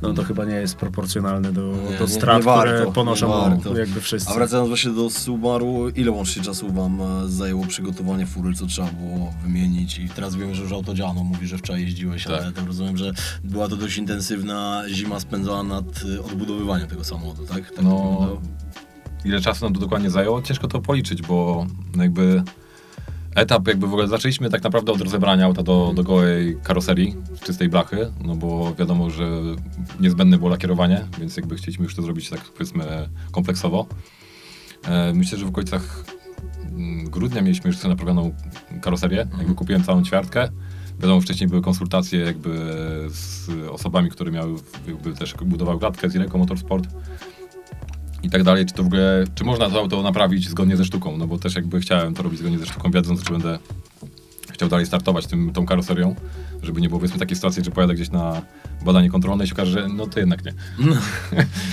[0.03, 2.93] no, to chyba nie jest proporcjonalne do, Nie, do nie- strat, nie warto, które nie
[2.93, 3.79] ponoszą warto.
[3.79, 4.31] jakby wszyscy.
[4.31, 8.89] A wracając właśnie do Subaru, ile łącznie czasu wam e, zajęło przygotowanie fury, co trzeba
[8.89, 9.99] było wymienić?
[9.99, 12.43] I teraz wiemy, że już auto dziano, mówi, że wczoraj jeździłeś, Tak.
[12.43, 13.13] ale to rozumiem, że
[13.45, 15.85] była to dość intensywna zima spędzona nad
[16.17, 17.71] e, odbudowywaniem tego samochodu, tak?
[17.71, 18.41] tak No?
[19.25, 20.43] Ile czasu nam to dokładnie zajęło?
[20.43, 22.43] Ciężko to policzyć, bo jakby
[23.35, 27.69] etap jakby w ogóle zaczęliśmy tak naprawdę od rozebrania auta do, do gołej karoserii, czystej
[27.69, 29.29] blachy, no bo wiadomo, że
[30.01, 33.87] niezbędne było lakierowanie, więc jakby chcieliśmy już to zrobić tak powiedzmy kompleksowo.
[34.89, 36.05] E, myślę, że w okolicach
[36.69, 38.35] mm, grudnia mieliśmy już naprawioną
[38.83, 40.49] karoserię, jakby kupiłem całą ćwiartkę.
[41.01, 42.51] Wiadomo, wcześniej były konsultacje jakby
[43.09, 44.55] z osobami, które miały,
[44.87, 46.89] jakby też budowały klatkę z Ireco Motorsport
[48.23, 51.17] i tak dalej, czy to w ogóle, czy można to auto naprawić zgodnie ze sztuką,
[51.17, 53.59] no bo też jakby chciałem to robić zgodnie ze sztuką, wiedząc, że będę
[54.59, 56.15] chciał dalej startować tym, tą karoserią,
[56.63, 58.43] żeby nie było powiedzmy takiej sytuacji, że pojadę gdzieś na
[58.85, 60.53] badanie kontrolne i się okaże, że no to jednak nie.
[60.79, 60.95] no,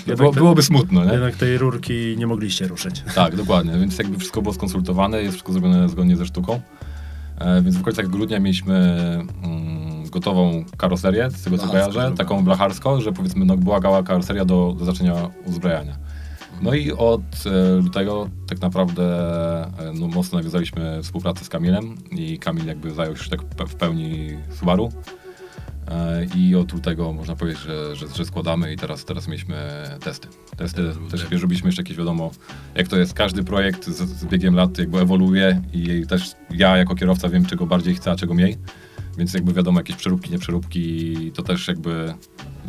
[0.18, 1.12] było, to- byłoby smutno, nie?
[1.12, 3.04] Jednak tej rurki nie mogliście ruszyć.
[3.16, 6.62] Tak, dokładnie, więc jakby wszystko było skonsultowane, jest wszystko zrobione zgodnie ze sztuką.
[7.40, 8.76] E, więc w okolicach grudnia mieliśmy
[9.44, 14.46] mm, gotową karoserię, z tego co kojarzę, taką blacharską, że powiedzmy no, była gała karoseria
[14.46, 15.98] do, do zaczęcia uzbrajania.
[16.62, 19.04] No i od e, lutego tak naprawdę
[19.80, 24.30] e, no, mocno nawiązaliśmy współpracę z Kamilem i Kamil jakby zajął się tak w pełni
[24.50, 24.92] Subaru.
[25.88, 29.56] E, I od lutego można powiedzieć, że, że, że składamy i teraz, teraz mieliśmy
[30.04, 30.28] testy.
[30.58, 32.32] Testy też robiliśmy jeszcze jakieś wiadomo,
[32.76, 36.96] jak to jest, każdy projekt z, z biegiem lat jakby ewoluuje i też ja jako
[36.96, 38.58] kierowca wiem, czego bardziej chcę, a czego mniej.
[39.18, 42.14] Więc jakby wiadomo, jakieś przeróbki, nieprzeróbki, to też jakby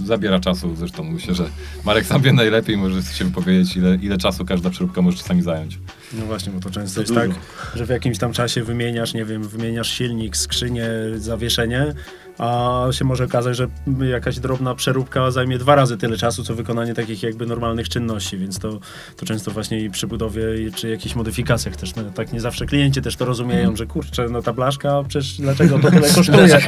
[0.04, 0.76] zabiera czasu.
[0.76, 1.50] Zresztą myślę, że
[1.84, 5.78] Marek sam wie najlepiej, może się wypowiedzieć, ile, ile czasu każda przeróbka może czasami zająć.
[6.12, 7.20] No właśnie, bo to często To jest dużo.
[7.20, 7.30] tak,
[7.74, 11.94] że w jakimś tam czasie wymieniasz, nie wiem, wymieniasz silnik, skrzynię, zawieszenie,
[12.38, 13.68] a się może okazać, że
[14.10, 18.58] jakaś drobna przeróbka zajmie dwa razy tyle czasu, co wykonanie takich jakby normalnych czynności, więc
[18.58, 18.78] to,
[19.16, 20.42] to często właśnie i przy budowie,
[20.74, 23.76] czy jakichś modyfikacjach też, no, tak nie zawsze klienci też to rozumieją, Mhm.
[23.76, 26.58] że kurczę, no ta blaszka, przecież dlaczego to tyle kosztuje?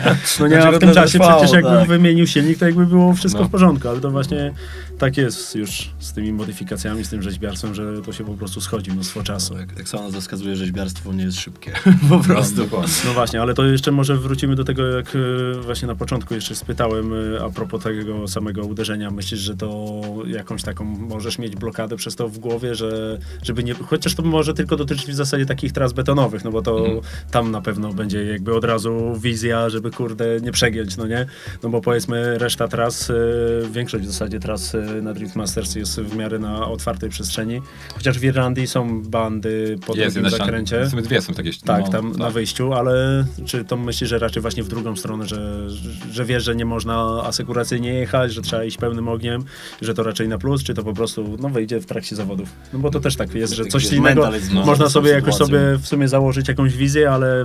[0.41, 1.89] No nie, a w tym czasie przecież jakby tak.
[1.89, 3.49] wymienił silnik, to jakby było wszystko No.
[3.49, 4.53] w porządku, ale to właśnie
[4.99, 8.91] tak jest już z tymi modyfikacjami, z tym rzeźbiarstwem, że to się po prostu schodzi
[8.91, 9.57] mnóstwo czasu.
[9.59, 11.73] Jak, jak sama nazwa wskazuje, rzeźbiarstwo nie jest szybkie.
[12.11, 12.57] po prostu.
[12.57, 12.95] dokładnie.
[13.07, 15.19] No właśnie, ale to jeszcze może wrócimy do tego, jak e,
[15.65, 19.11] właśnie na początku jeszcze spytałem e, a propos tego samego uderzenia.
[19.11, 23.75] Myślisz, że to jakąś taką możesz mieć blokadę przez to w głowie, że żeby nie,
[23.75, 27.01] chociaż to może tylko dotyczyć w zasadzie takich tras betonowych, no bo to Mhm.
[27.31, 31.27] tam na pewno będzie jakby od razu wizja, żeby kurde nie przegiąć, no nie?
[31.63, 33.15] No bo powiedzmy reszta tras, e,
[33.73, 37.61] większość w zasadzie tras e, na Drift Masters jest w miarę na otwartej przestrzeni,
[37.95, 40.85] chociaż w Irlandii są bandy po Jest drugim zakręcie.
[40.85, 41.51] W sumie dwie są takie.
[41.65, 42.19] Tak, no, tam tak.
[42.19, 45.37] na wyjściu, ale czy to myślisz, że raczej właśnie w drugą stronę, że,
[46.13, 49.45] że wiesz, że nie można asekuracyjnie jechać, że trzeba iść pełnym ogniem,
[49.83, 52.49] że to raczej na plus, czy to po prostu no, wyjdzie w trakcie zawodów?
[52.73, 55.87] No bo to też tak jest, że coś innego związany można sobie jakoś sobie w
[55.87, 57.45] sumie założyć jakąś wizję, ale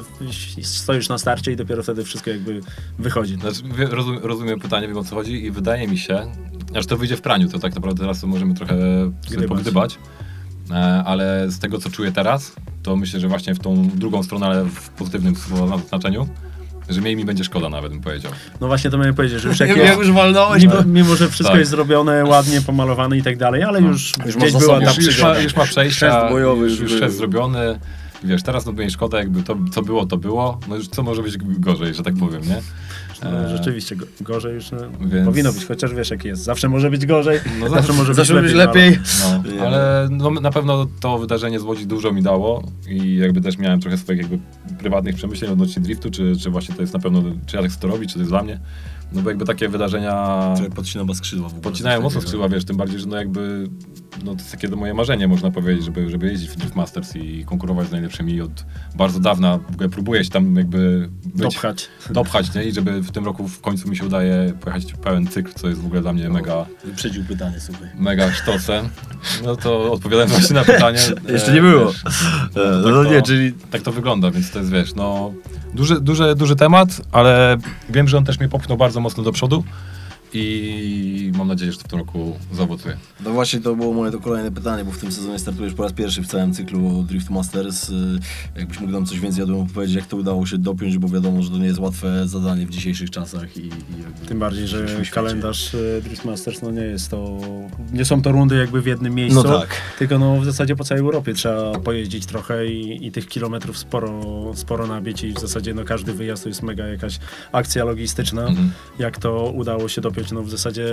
[0.61, 2.61] stoisz na starcie i dopiero wtedy wszystko jakby
[2.99, 3.35] wychodzi.
[3.35, 6.31] Znaczy, wie- rozum, rozumiem pytanie, wiem o co chodzi i wydaje mi się,
[6.75, 9.47] aż to wyjdzie w praniu, to tak naprawdę teraz możemy trochę sobie Gdybać.
[9.47, 9.97] pogdybać,
[10.71, 14.45] e, ale z tego co czuję teraz, to myślę, że właśnie w tą drugą stronę,
[14.45, 15.35] ale w pozytywnym
[15.89, 16.27] znaczeniu,
[16.89, 18.31] że mniej mi będzie szkoda nawet, bym powiedział.
[18.61, 20.83] No właśnie to miałem powiedzieć, że już jak Jak, jak już walnąłeś, mimo, to...
[20.83, 21.59] mimo, że wszystko Tak.
[21.59, 25.21] jest zrobione, ładnie pomalowane i tak dalej, ale już, Już gdzieś była ta Już, już,
[25.21, 26.97] ma, już ma przejścia, bojowy już, już był.
[26.99, 27.79] chrzest zrobiony,
[28.23, 31.23] wiesz, teraz no będzie szkoda, jakby to, co było, to było, no już co może
[31.23, 32.61] być gorzej, że tak powiem, nie?
[33.23, 36.43] No, E, rzeczywiście, go, gorzej już no, Więc- powinno być, chociaż wiesz jak jest.
[36.43, 38.49] Zawsze może być gorzej, No zawsze może być Zawsze lepiej.
[38.49, 38.99] być lepiej.
[39.57, 43.57] No, ale no, na pewno to wydarzenie z Łodzi dużo mi dało i jakby też
[43.57, 44.39] miałem trochę swoich jakby
[44.79, 47.79] prywatnych przemyśleń odnośnie driftu, czy, czy właśnie to jest na pewno, czy ja tak chcę
[47.81, 48.59] to robić, czy to jest dla mnie.
[49.13, 50.37] No bo jakby takie wydarzenia
[50.75, 51.61] podcina chyba skrzydła w ogóle.
[51.63, 53.67] podcinają mocno skrzydła, wiesz, tym bardziej, że no jakby
[54.25, 57.45] no to jest takie moje marzenie, można powiedzieć, żeby, żeby jeździć w Drift Masters i
[57.45, 59.57] konkurować z najlepszymi od bardzo dawna.
[59.57, 61.87] W ogóle próbuję się tam jakby być, Dopchać.
[62.09, 62.63] dopchać, nie?
[62.63, 65.81] I żeby w tym roku w końcu mi się udaje pojechać pełen cykl, co jest
[65.81, 67.87] w ogóle dla mnie mega Wyprzedził pytanie, słuchaj.
[67.95, 68.89] mega sztosem.
[69.43, 70.99] No to odpowiadałem właśnie na pytanie.
[71.29, 71.85] Jeszcze E, nie było.
[71.85, 75.33] wiesz, E, tak no to- nie, czyli Tak to wygląda, więc to jest, wiesz, no...
[75.73, 77.57] Duży, duży, duży temat, ale
[77.89, 79.63] wiem, że on też mnie popchnął bardzo mocno do przodu
[80.35, 82.97] i mam nadzieję, że to w tym roku zaowocuje.
[83.23, 85.93] No właśnie to było moje to kolejne pytanie, bo w tym sezonie startujesz po raz
[85.93, 87.89] pierwszy w całym cyklu Drift Masters.
[87.89, 88.19] Y,
[88.55, 91.49] Jakbyś mógł nam coś więcej o tym jak to udało się dopiąć, bo wiadomo, że
[91.49, 93.69] to nie jest łatwe zadanie w dzisiejszych czasach i, i
[94.03, 97.37] jakby Tym bardziej, że kalendarz e, Drift Masters no nie jest to.
[97.93, 99.43] Nie są to rundy jakby w jednym miejscu.
[99.43, 99.75] No tak.
[99.99, 104.21] Tylko no w zasadzie po całej Europie trzeba pojeździć trochę i, i tych kilometrów sporo,
[104.55, 107.19] sporo nabić i w zasadzie no każdy wyjazd to jest mega jakaś
[107.51, 108.41] akcja logistyczna.
[108.47, 108.71] Mhm.
[108.99, 110.22] Jak to udało się dopiąć?
[110.31, 110.85] No w zasadzie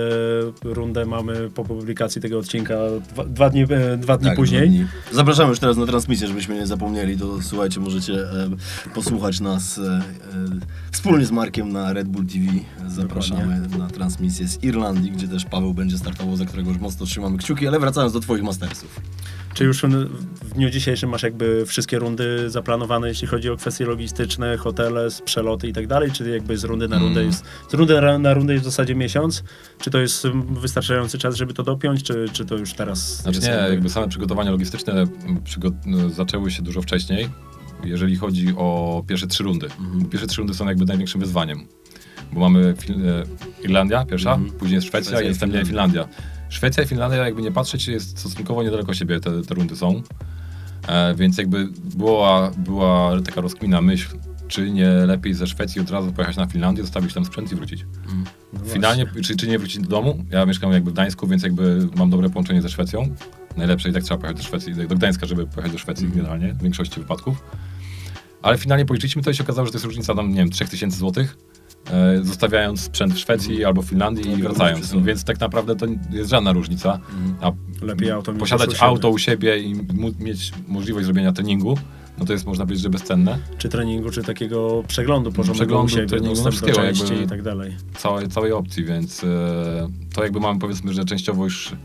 [0.63, 2.75] rundę mamy po publikacji tego odcinka
[3.13, 4.61] dwa, dwa dni, e, dwa dni Tak, później.
[4.69, 4.85] dwa dni.
[5.11, 8.49] Zapraszamy już teraz na transmisję, żebyśmy nie zapomnieli, to słuchajcie, możecie e,
[8.93, 10.01] posłuchać nas e, e,
[10.91, 12.45] wspólnie z Markiem na Red Bull TV.
[12.87, 17.37] Zapraszamy na transmisję z Irlandii, gdzie też Paweł będzie startował, za którego już mocno trzymamy
[17.37, 19.01] kciuki, ale wracając do twoich mastersów.
[19.53, 24.57] Czy już w dniu dzisiejszym masz jakby wszystkie rundy zaplanowane, jeśli chodzi o kwestie logistyczne,
[24.57, 26.11] hotele, przeloty i tak dalej?
[26.11, 27.25] Czy jakby z rundy na rundę Mm.
[27.31, 29.43] jest, z rundy na, rundę jest w zasadzie miesiąc?
[29.79, 33.37] Czy to jest mm, wystarczający czas, żeby to dopiąć, czy, czy to już teraz Znaczy
[33.37, 35.09] jest nie, jakby- jakby same przygotowania logistyczne m,
[35.45, 37.29] przygo- no, zaczęły się dużo wcześniej,
[37.83, 39.65] jeżeli chodzi o pierwsze trzy rundy.
[39.79, 40.05] Mhm.
[40.05, 41.67] Pierwsze trzy rundy są jakby największym wyzwaniem,
[42.33, 43.23] bo mamy Fil- e,
[43.63, 44.51] Irlandia pierwsza, Mhm.
[44.51, 46.07] później jest Szwecja, Szwecja i i następnie Finlandia.
[46.51, 50.01] Szwecja i Finlandia, jakby nie patrzeć, jest stosunkowo niedaleko siebie te, te rundy są,
[50.87, 54.07] e, więc jakby była, była taka rozkmina myśl,
[54.47, 57.85] czy nie lepiej ze Szwecji od razu pojechać na Finlandię, zostawić tam sprzęt i wrócić.
[58.53, 60.25] No Finalnie, czy, czy nie wrócić do domu?
[60.31, 63.15] Ja mieszkam jakby w Gdańsku, więc jakby mam dobre połączenie ze Szwecją.
[63.57, 66.63] Najlepsze i tak trzeba pojechać do Szwecji, do Gdańska, żeby pojechać do Szwecji generalnie, w
[66.63, 67.43] większości wypadków.
[68.41, 70.97] Ale finalnie policzyliśmy to i się okazało, że to jest różnica tam, nie wiem, 3000
[70.97, 71.37] złotych,
[72.21, 74.93] zostawiając sprzęt w Szwecji albo w Finlandii No, i wracając.
[74.93, 76.99] No, więc tak naprawdę to jest żadna różnica.
[77.41, 77.51] A
[77.81, 79.75] Lepiej auto posiadać u auto u siebie i
[80.19, 81.77] mieć możliwość zrobienia treningu,
[82.17, 83.37] no to jest można powiedzieć, że bezcenne.
[83.57, 87.23] Czy treningu, czy takiego przeglądu porządnego Przeglądu, u siebie, treningu, no wszystkiego jakby.
[87.23, 87.75] i tak dalej.
[87.97, 89.27] całej, całej opcji, więc e,
[90.13, 91.75] to jakby mamy powiedzmy, że częściowo już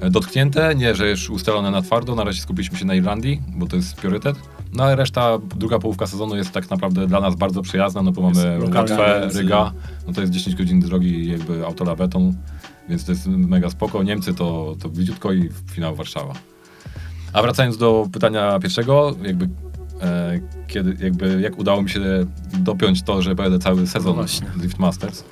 [0.00, 3.66] e, dotknięte, nie, że już ustalone na twardo, na razie skupiliśmy się na Irlandii, bo
[3.66, 4.36] to jest priorytet,
[4.72, 8.22] no ale reszta, druga połówka sezonu jest tak naprawdę dla nas bardzo przyjazna, no bo
[8.22, 9.72] mamy Łotwę, Ryga,
[10.06, 12.34] no to jest 10 godzin drogi jakby autolawetą,
[12.88, 16.34] więc to jest mega spoko, Niemcy to, to bliziutko i finał Warszawa.
[17.32, 19.48] A wracając do pytania pierwszego, jakby
[20.02, 22.00] e, kiedy, jakby jak udało mi się
[22.58, 24.46] dopiąć to, że pojadę cały sezon właśnie.
[24.56, 25.24] Drift Masters,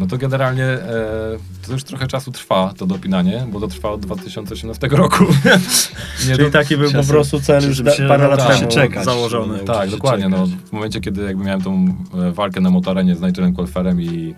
[0.00, 1.36] no to generalnie e,
[1.66, 5.24] to już trochę czasu trwa to dopinanie, bo to trwa od 2018 roku.
[6.28, 8.70] Nie Czyli do- taki był po prostu cel już żeby da, się parę lat temu
[8.70, 9.58] czekać, założony.
[9.58, 10.28] tak, się dokładnie.
[10.28, 11.96] No, w momencie, kiedy jakby miałem tą
[12.28, 14.34] e, walkę na motorenie z Nigelem Kolferem i,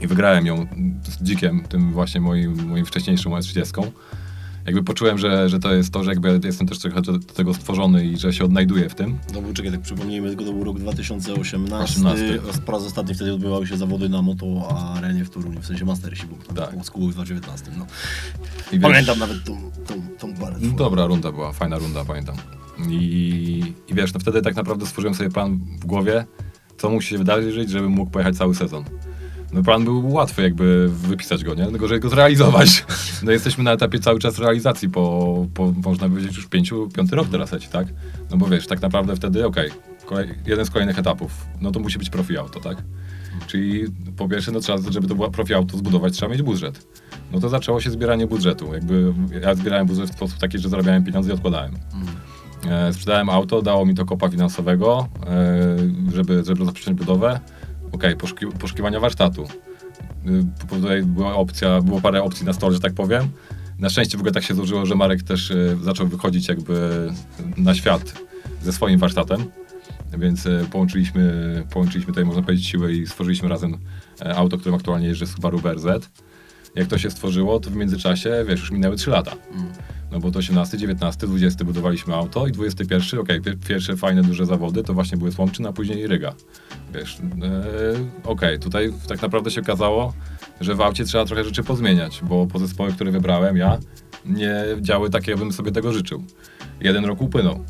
[0.00, 0.66] i wygrałem ją
[1.02, 3.86] z Dzikiem, tym właśnie moim, moim wcześniejszym S30,
[4.70, 7.54] jakby poczułem, że, że to jest to, że jakby jestem też trochę do, do tego
[7.54, 9.18] stworzony i że się odnajduję w tym.
[9.32, 11.72] To był, czekaj, tak przypomnijmy, tylko to był rok 2018.
[11.82, 12.38] 18.
[12.66, 16.22] Po raz ostatni wtedy odbywały się zawody na moto arenie w Toruniu, w sensie Mastersi,
[16.26, 16.70] bo Tak.
[16.70, 17.70] w 2019.
[17.78, 17.86] No.
[18.72, 20.56] I wiesz- Pamiętam nawet tą, tą, tą parę.
[20.60, 22.36] No, dobra runda była, fajna runda, pamiętam.
[22.88, 26.24] I, I wiesz, no wtedy tak naprawdę stworzyłem sobie plan w głowie,
[26.78, 28.84] co musi się wydarzyć, żebym mógł pojechać cały sezon.
[29.52, 31.66] No plan był łatwy jakby wypisać go, nie?
[31.66, 32.84] Tylko, żeby go zrealizować.
[33.22, 37.28] No jesteśmy na etapie cały czas realizacji po, po można powiedzieć, już pięciu, piąty rok
[37.28, 37.86] teraz leci, tak?
[38.30, 39.70] No bo wiesz, tak naprawdę wtedy, okej,
[40.06, 42.82] kolej, jeden z kolejnych etapów, no to musi być profi auto, tak?
[43.46, 43.84] Czyli
[44.16, 46.86] po pierwsze, no trzeba, żeby to było profi auto zbudować, trzeba mieć budżet.
[47.32, 48.74] No to zaczęło się zbieranie budżetu.
[48.74, 51.72] Jakby ja zbierałem budżet w sposób taki, że zarabiałem pieniądze i odkładałem.
[52.68, 55.76] E, sprzedałem auto, dało mi to kopa finansowego, e,
[56.14, 57.40] żeby, żeby rozpocząć budowę.
[57.92, 59.48] Okej, poszuki, poszukiwania warsztatu.
[60.26, 63.28] Y, Tutaj była opcja, było parę opcji na stole, że tak powiem.
[63.78, 66.90] Na szczęście w ogóle tak się złożyło, że Marek też e, zaczął wychodzić jakby
[67.56, 68.14] na świat
[68.62, 69.44] ze swoim warsztatem.
[70.18, 73.78] Więc e, połączyliśmy, połączyliśmy tutaj, można powiedzieć, siły i stworzyliśmy razem
[74.20, 75.86] e, auto, którym aktualnie jeżdżę Subaru BRZ.
[76.74, 79.32] Jak to się stworzyło, to w międzyczasie, wiesz, już minęły 3 lata.
[80.12, 84.46] No bo to 18, 19, 20 budowaliśmy auto i 21, okej, pier- pierwsze fajne duże
[84.46, 86.34] zawody to właśnie były Słomczyn, a później Ryga.
[86.94, 90.14] Wiesz, e, okej, tutaj tak naprawdę się okazało,
[90.60, 93.78] że w aucie trzeba trochę rzeczy pozmieniać, bo zespoły, które wybrałem ja,
[94.26, 96.24] nie działy tak, jakbym sobie tego życzył.
[96.80, 97.64] Jeden rok upłynął.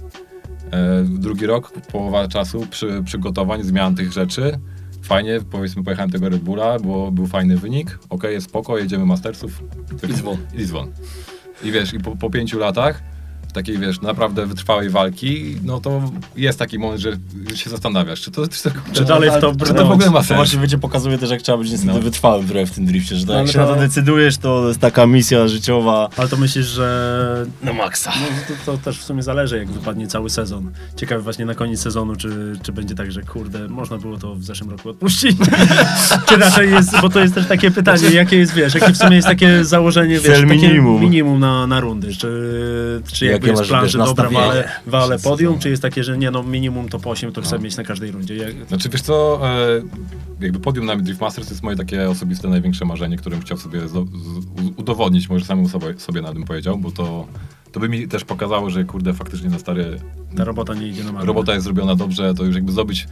[0.71, 4.59] E, drugi rok, połowa czasu przy, przygotowań, zmian tych rzeczy.
[5.03, 7.99] Fajnie, powiedzmy, pojechałem tego Red Bulla, było, był fajny wynik.
[8.09, 9.63] Okej, jest spoko, jedziemy Mastersów.
[10.09, 10.37] I dzwon.
[10.57, 10.93] I dzwon.
[11.63, 13.03] I wiesz, i po, po pięciu latach
[13.53, 16.03] takiej, wiesz, naprawdę wytrwałej walki, no to
[16.37, 17.13] jest taki moment, że
[17.55, 20.19] się zastanawiasz, czy to, czy to, Czy dalej w to czy to w ogóle ma
[20.19, 20.37] To sens.
[20.37, 22.01] właśnie wiecie, pokazuje też, jak trzeba być niestety No.
[22.01, 24.69] wytrwałym trochę w tym drifcie, że to, jak Ale się to- na to decydujesz, to
[24.69, 28.13] jest taka misja życiowa Ale to myślisz, że na maksa.
[28.21, 30.71] No, to, to też w sumie zależy, jak wypadnie cały sezon.
[30.97, 34.45] Ciekawe właśnie na koniec sezonu, czy, czy będzie tak, że kurde, można było to w
[34.45, 35.37] zeszłym roku odpuścić.
[36.29, 39.17] czy raczej jest, bo to jest też takie pytanie, jakie jest, wiesz, jakie w sumie
[39.17, 41.01] jest takie założenie, wiesz, minimum.
[41.03, 42.15] minimum na, na rundy.
[42.15, 45.83] Czy, czy jakby Jakie jest masz, plan, wiesz, że dobra, wale, wale podium, czy jest
[45.83, 47.63] takie, że nie no, minimum top 8 to chcę No.
[47.63, 48.37] mieć na każdej rundzie.
[48.37, 49.83] Jak, Znaczy wiesz co, e,
[50.41, 53.81] jakby podium na Drift Masters to jest moje takie osobiste największe marzenie, którym chciał sobie
[53.89, 53.97] z, z,
[54.77, 57.27] udowodnić, może samemu sobie, sobie na tym powiedział, bo to,
[57.73, 60.01] to by mi też pokazało, że kurde, faktycznie na stary
[60.37, 61.27] ta robota nie idzie na marne.
[61.27, 63.09] robota jest zrobiona dobrze, to już jakby zdobyć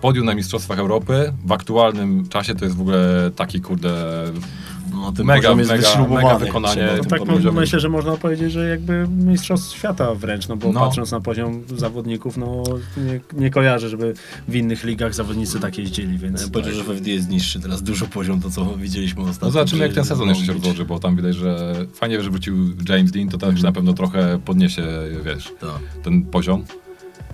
[0.00, 3.92] podium na Mistrzostwach Europy w aktualnym czasie to jest w ogóle taki kurde
[4.94, 6.24] No, ten mega, poziom jest mega, wyśrubowany.
[6.24, 6.88] mega wykonanie.
[6.96, 10.72] No tym tak, no, myślę, że można powiedzieć, że jakby mistrzostw świata wręcz, no bo
[10.72, 10.80] No.
[10.80, 12.62] patrząc na poziom zawodników, no
[12.96, 14.14] nie, nie kojarzę, żeby
[14.48, 16.42] w innych ligach zawodnicy tak jeździli, więc...
[16.42, 19.46] Ja powiedział, że w FD jest niższy teraz dużo poziom, to co widzieliśmy ostatnio.
[19.46, 22.56] No zobaczymy jak ten sezon jeszcze się rozłoży, bo tam widać, że fajnie, że wrócił
[22.88, 24.82] James Dean, to też na pewno trochę podniesie,
[25.24, 25.70] wiesz, Tak.
[26.02, 26.64] ten poziom.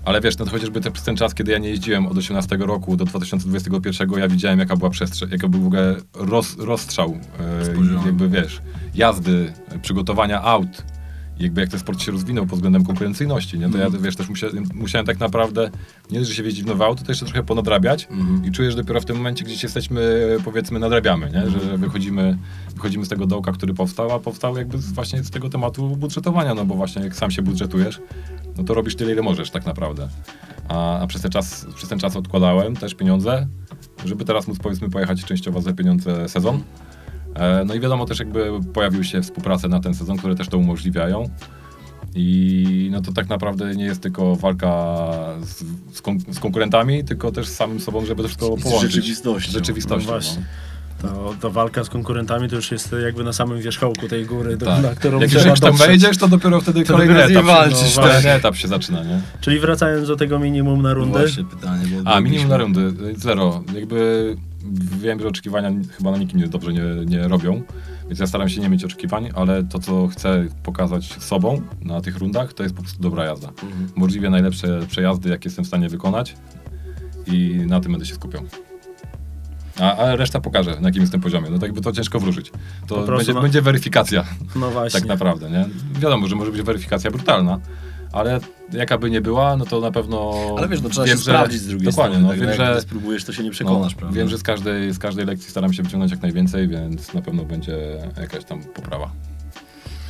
[0.05, 2.97] Ale wiesz, no to chociażby przez ten czas, kiedy ja nie jeździłem od 18 roku
[2.97, 8.29] do 2021, ja widziałem jaka była przestrzeń, jaka był w ogóle roz, rozstrzał, e, jakby
[8.29, 8.63] wiesz,
[8.95, 10.85] jazdy, przygotowania aut,
[11.41, 13.71] jakby jak ten sport się rozwinął pod względem konkurencyjności, nie?
[13.71, 15.71] To ja wiesz, też musiałem, musiałem tak naprawdę,
[16.11, 18.45] nie że się jeździć w to jeszcze trochę ponadrabiać Mhm.
[18.45, 21.51] i czujesz dopiero w tym momencie, gdzieś jesteśmy, powiedzmy, nadrabiamy, nie?
[21.51, 22.39] Że wychodzimy,
[22.75, 26.65] wychodzimy z tego dołka, który powstał, a powstał jakby właśnie z tego tematu budżetowania, no
[26.65, 28.01] bo właśnie jak sam się budżetujesz,
[28.57, 30.09] no to robisz tyle, ile możesz tak naprawdę.
[30.69, 33.47] A, a przez, ten czas, przez ten czas odkładałem też pieniądze,
[34.05, 36.63] żeby teraz móc powiedzmy pojechać częściowo za pieniądze sezon.
[37.41, 40.59] E, no i wiadomo też jakby pojawiły się współprace na ten sezon, które też to
[40.59, 41.29] umożliwiają.
[42.15, 44.97] I no to tak naprawdę nie jest tylko walka
[45.43, 45.65] z,
[45.97, 48.93] z, kon, z konkurentami, tylko też z samym sobą, żeby to wszystko Z połączyć.
[48.93, 49.51] rzeczywistością.
[49.51, 50.07] Z rzeczywistością.
[50.07, 50.43] No właśnie.
[51.03, 54.67] To, to walka z konkurentami to już jest jakby na samym wierzchołku tej góry, do,
[54.67, 54.83] Tak.
[54.83, 55.89] na którą Jak już trzeba jak tam dotrzeć.
[55.89, 58.25] wejdziesz, to dopiero wtedy To kolejny dopiero z etap, walczysz, no, tak.
[58.25, 59.21] etap się zaczyna, nie?
[59.41, 61.85] Czyli wracając do tego minimum na rundy, Właśnie pytanie.
[62.05, 63.63] Bo A, minimum na rundy, zero.
[63.75, 64.37] Jakby
[65.01, 67.63] wiem, że oczekiwania chyba na nikim nie dobrze nie, nie robią,
[68.07, 72.19] więc ja staram się nie mieć oczekiwań, ale to, co chcę pokazać sobą na tych
[72.19, 73.49] rundach, to jest po prostu dobra jazda.
[73.49, 73.89] Mhm.
[73.97, 76.37] Możliwie najlepsze przejazdy, jakie jestem w stanie wykonać
[77.27, 78.43] i na tym będę się skupiał.
[79.81, 81.51] A, a reszta pokaże, na jakim jestem poziomie.
[81.51, 82.53] No tak jakby to ciężko wróżyć.
[82.87, 84.25] To będzie, no- będzie weryfikacja,
[84.57, 85.01] no właśnie.
[85.01, 85.69] tak naprawdę, nie?
[86.01, 87.59] Wiadomo, że może być weryfikacja brutalna,
[88.13, 88.41] ale
[88.73, 90.35] jaka by nie była, no to na pewno...
[90.59, 92.37] Ale wiesz, no trzeba wiem, się sprawdzić z drugiej dokładnie, strony.
[92.37, 94.17] no, tak, wiem, jak że spróbujesz, to się nie przekonasz, no, prawda?
[94.17, 97.45] Wiem, że z każdej, z każdej lekcji staram się wyciągnąć jak najwięcej, więc na pewno
[97.45, 97.77] będzie
[98.21, 99.11] jakaś tam poprawa.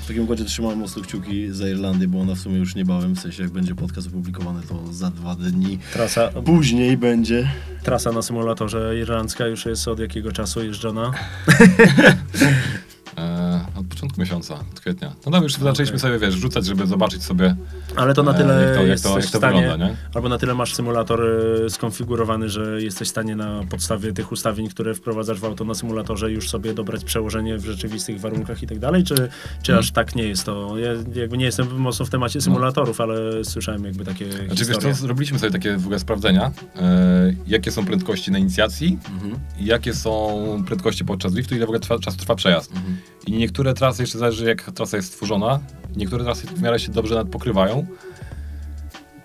[0.05, 3.20] W takim układzie trzymałem mocno kciuki za Irlandię, bo ona w sumie już niebawem, w
[3.20, 5.78] sensie jak będzie podcast opublikowany, to za dwa dni.
[5.92, 7.48] Trasa, Później będzie.
[7.82, 11.12] trasa na symulatorze irlandzka już jest od jakiego czasu jeżdżona?
[13.18, 15.12] E, od początku miesiąca, od kwietnia.
[15.26, 17.56] No tam już zaczęliśmy sobie, wiesz, rzucać, żeby zobaczyć sobie,
[17.96, 19.96] Ale to na e, tyle jak to, jak to, jak to stanie, wygląda, nie?
[20.14, 21.20] albo na tyle masz symulator
[21.66, 25.74] e, skonfigurowany, że jesteś w stanie na podstawie tych ustawień, które wprowadzasz w auto na
[25.74, 29.14] symulatorze już sobie dobrać przełożenie w rzeczywistych warunkach i tak dalej, czy,
[29.62, 29.78] czy Hmm.
[29.80, 30.78] aż tak nie jest to?
[30.78, 30.90] Ja
[31.20, 34.46] jakby nie jestem mocno w temacie symulatorów, ale słyszałem jakby takie No.
[34.46, 38.98] Znaczy, wiesz co, zrobiliśmy sobie takie w ogóle sprawdzenia, e, jakie są prędkości na inicjacji
[39.14, 39.34] Mhm.
[39.61, 42.72] jakie są prędkości podczas driftu, ile w ogóle trwa, czas trwa przejazd.
[42.76, 42.96] Mhm.
[43.27, 45.61] I niektóre trasy, jeszcze zależy jak trasa jest stworzona,
[45.97, 47.87] niektóre trasy w miarę się dobrze nadpokrywają.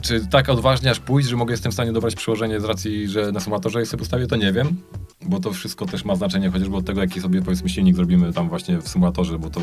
[0.02, 3.32] Czy tak odważnie aż pójść, że mogę jestem w stanie dobrać przełożenie z racji, że
[3.32, 4.82] na symulatorze je sobie ustawię, to nie wiem,
[5.22, 8.50] bo to wszystko też ma znaczenie, chociażby od tego, jaki sobie powiedzmy silnik zrobimy tam
[8.50, 9.62] właśnie w symulatorze, bo to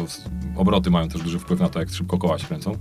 [0.57, 2.76] obroty mają też duży wpływ na to, jak szybko koła się kręcą.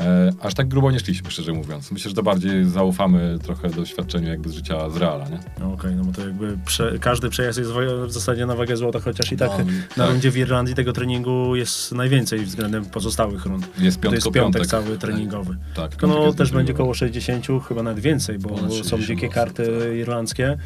[0.00, 1.92] E, aż tak grubo nie szliśmy, szczerze mówiąc.
[1.92, 5.38] Myślę, że to bardziej zaufamy trochę doświadczeniu jakby z życia z Reala, nie?
[5.60, 7.76] No Okej, no bo to jakby prze, każdy przejazd jest w
[8.06, 9.64] w zasadzie na wagę złota, chociaż i tak No,
[9.96, 10.10] na tak.
[10.12, 13.64] rundzie w Irlandii tego treningu jest najwięcej względem pozostałych rund.
[13.66, 14.70] Jest To jest piątko, piątek, piątek.
[14.84, 15.56] cały treningowy.
[15.74, 16.84] Tak, Tylko no też będzie grubo.
[16.84, 19.96] koło 60, chyba nawet więcej, bo są 60 dzikie karty tak.
[19.96, 20.56] irlandzkie,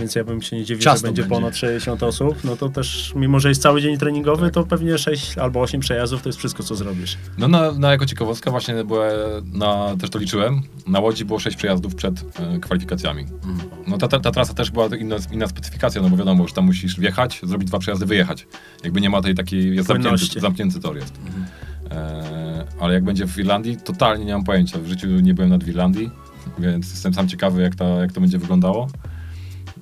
[0.00, 1.34] więc ja bym się nie dziwił, Ciasno że będzie, będzie.
[1.36, 2.44] ponad 60 osób.
[2.44, 4.54] No to też, mimo że jest cały dzień treningowy, Tak.
[4.54, 7.18] to pewnie 6 albo 8 przejazdów to jest wszystko, co zrobisz.
[7.38, 9.04] No na, na jako ciekawostka właśnie było,
[9.52, 13.22] na, też to liczyłem, na Łodzi było 6 przejazdów przed e, kwalifikacjami.
[13.22, 13.70] Mhm.
[13.86, 16.64] No ta, ta, ta trasa też była inna, inna specyfikacja, no bo wiadomo, że tam
[16.64, 18.46] musisz wjechać, zrobić dwa przejazdy, wyjechać.
[18.84, 20.40] Jakby nie ma tej takiej, jest zamknięty, Płynności.
[20.40, 21.14] zamknięty tor jest.
[21.26, 21.44] Mhm.
[21.90, 24.78] E, ale jak będzie w Irlandii, totalnie nie mam pojęcia.
[24.78, 26.10] W życiu nie byłem nad Irlandii,
[26.58, 28.88] więc jestem sam ciekawy, jak, ta, jak to będzie wyglądało.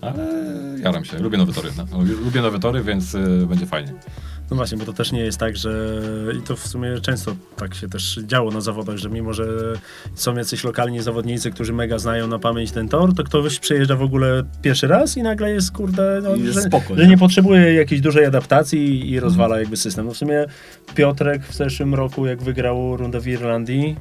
[0.00, 0.26] Ale
[0.82, 1.70] jaram się, lubię nowe tory.
[1.76, 2.02] No.
[2.24, 3.94] Lubię nowe tory, więc y, będzie fajnie.
[4.50, 6.00] No właśnie, bo to też nie jest tak, że
[6.38, 9.46] i to w sumie często tak się też działo na zawodach, że mimo, że
[10.14, 14.02] są jacyś lokalni zawodnicy, którzy mega znają na pamięć ten tor, to ktoś przyjeżdża w
[14.02, 17.18] ogóle pierwszy raz i nagle jest, kurde, no, jest że, spoko, że nie?
[17.18, 20.06] potrzebuje jakiejś dużej adaptacji i rozwala jakby system.
[20.06, 20.46] No w sumie
[20.94, 23.96] Piotrek w zeszłym roku, jak wygrał rundę w Irlandii,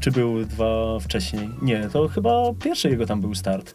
[0.00, 1.50] czy był dwa wcześniej?
[1.62, 3.74] Nie, to chyba pierwszy jego tam był start,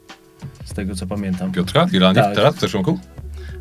[0.66, 1.52] z tego co pamiętam.
[1.52, 2.36] Piotra w Irlandii Tak.
[2.36, 3.00] teraz, w zeszłym roku?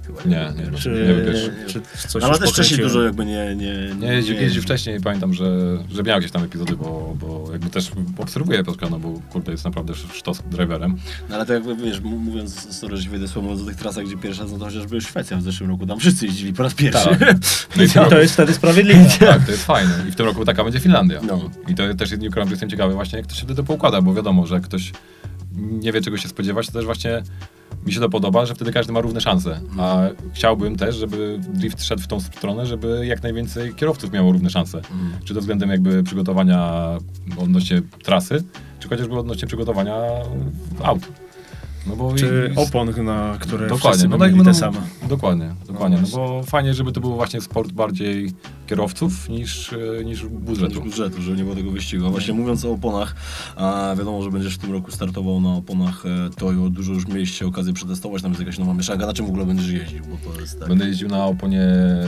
[0.06, 1.50] Chyba Nie, nie, Czy, nie wiesz.
[1.66, 3.56] czy coś No, ale już też wcześniej dużo jakby nie...
[3.56, 7.48] Nie, Nie, jeździł, jeździł wcześniej i pamiętam, że, że miał jakieś tam epizody, bo, bo
[7.52, 10.96] jakby też obserwuję Piotrka, no bo kurde jest naprawdę sztos driverem.
[11.28, 14.16] No ale to jakby, wiesz, mówiąc, sorry, że się wejdę słowo, do tych trasach, gdzie
[14.16, 17.08] pierwszy raz, no to chociażby Szwecja w zeszłym roku, tam wszyscy jeździli po raz pierwszy.
[17.08, 17.36] Tak.
[17.76, 19.04] No i roku, to jest wtedy sprawiedliwe.
[19.26, 20.04] tak, to jest fajne.
[20.08, 21.20] I w tym roku taka będzie Finlandia.
[21.22, 21.50] No.
[21.68, 24.14] I to też nie ukrywam, że jestem ciekawy właśnie, jak to się wtedy poukłada, bo
[24.14, 24.92] wiadomo, że jak ktoś
[25.56, 27.22] nie wie, czego się spodziewać, to też właśnie
[27.86, 29.60] mi się to podoba, że wtedy każdy ma równe szanse.
[29.78, 30.02] A
[30.32, 34.78] chciałbym też, żeby drift szedł w tą stronę, żeby jak najwięcej kierowców miało równe szanse.
[34.78, 35.10] Mhm.
[35.24, 36.90] Czy to względem jakby przygotowania
[37.36, 38.44] odnośnie trasy,
[38.80, 39.94] czy chociażby odnośnie przygotowania
[40.82, 41.08] aut.
[41.86, 44.78] No bo Czy i- opon, na które Dokładnie, no no, tak mieli te same.
[45.08, 45.96] Dokładnie, dokładnie.
[45.96, 46.18] No właśnie.
[46.18, 48.32] bo fajnie, żeby to był właśnie sport bardziej
[48.66, 50.80] kierowców niż, e, niż budżetu.
[50.80, 52.06] budżetu, żeby nie było tego wyścigu.
[52.06, 53.14] A właśnie mówiąc o oponach,
[53.56, 56.70] a wiadomo, że będziesz w tym roku startował na oponach e, Toyo.
[56.70, 59.06] Dużo już mieliście okazję przetestować, tam jest jakaś nowa mieszanka.
[59.06, 60.02] Na czym w ogóle będziesz jeździł?
[60.60, 61.66] Tak, Będę jeździł na oponie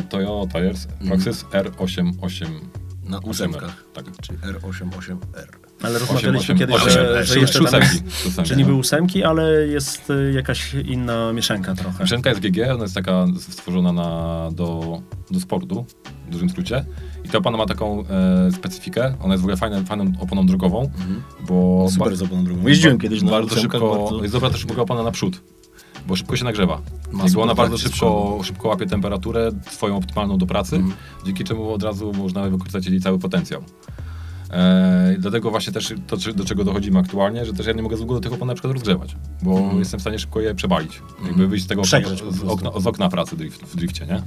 [0.08, 1.10] Toyo Tires Mhm.
[1.10, 2.46] Roxys R88.
[3.04, 3.84] na ósemkach.
[3.94, 4.04] Tak.
[4.22, 5.67] Czyli R88R.
[5.82, 8.76] Ale rozmawialiśmy kiedyś, osiem, że, osiem, że jeszcze tam że niby no.
[8.76, 11.98] ósemki, ale jest y, jakaś inna mieszanka trochę.
[12.00, 15.00] Maszynka jest GG, ona jest taka stworzona na, do,
[15.30, 15.86] do sportu,
[16.28, 16.84] w dużym skrócie.
[17.24, 20.90] I ta opona ma taką e, specyfikę, ona jest w ogóle fajna, fajną oponą drogową,
[21.48, 21.86] bo...
[21.90, 22.68] Super z oponą drogą.
[22.68, 25.40] Jeździłem kiedyś na bardzo szybko, bardzo- jest dobra też szybko opona naprzód,
[26.06, 26.80] bo szybko się nagrzewa.
[27.24, 30.94] Jakby ona bardzo szybko, szybko łapie temperaturę swoją optymalną do pracy, Mhm.
[31.26, 33.62] dzięki czemu od razu można wykorzystać jej cały potencjał.
[34.52, 38.00] E, dlatego właśnie też to, do czego dochodzimy aktualnie, że też ja nie mogę z
[38.00, 39.78] ogóle tych opon na przykład rozgrzewać, bo Mhm.
[39.78, 41.02] jestem w stanie szybko je przebalić.
[41.26, 44.22] Jakby wyjść z tego po z, okna, z okna pracy drift, w drifcie, nie?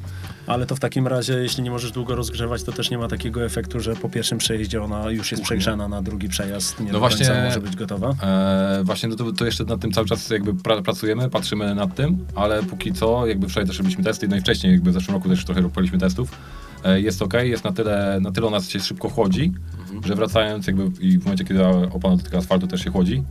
[0.47, 3.45] Ale to w takim razie, jeśli nie możesz długo rozgrzewać, to też nie ma takiego
[3.45, 6.99] efektu, że po pierwszym przejeździe ona już jest przegrzana na drugi przejazd, nie No do
[6.99, 8.09] właśnie- końca może być gotowa.
[8.23, 11.95] E, właśnie no to, to jeszcze nad tym cały czas jakby pra, pracujemy, patrzymy nad
[11.95, 15.15] tym, ale póki co, jakby wczoraj też robiliśmy testy, no i wcześniej jakby w zeszłym
[15.15, 16.31] roku też trochę robiliśmy testów,
[16.95, 19.51] jest ok, jest na tyle, na tyle ona się szybko chłodzi,
[20.05, 23.23] że wracając jakby i w momencie, kiedy opona dotyka asfaltu też się chłodzi,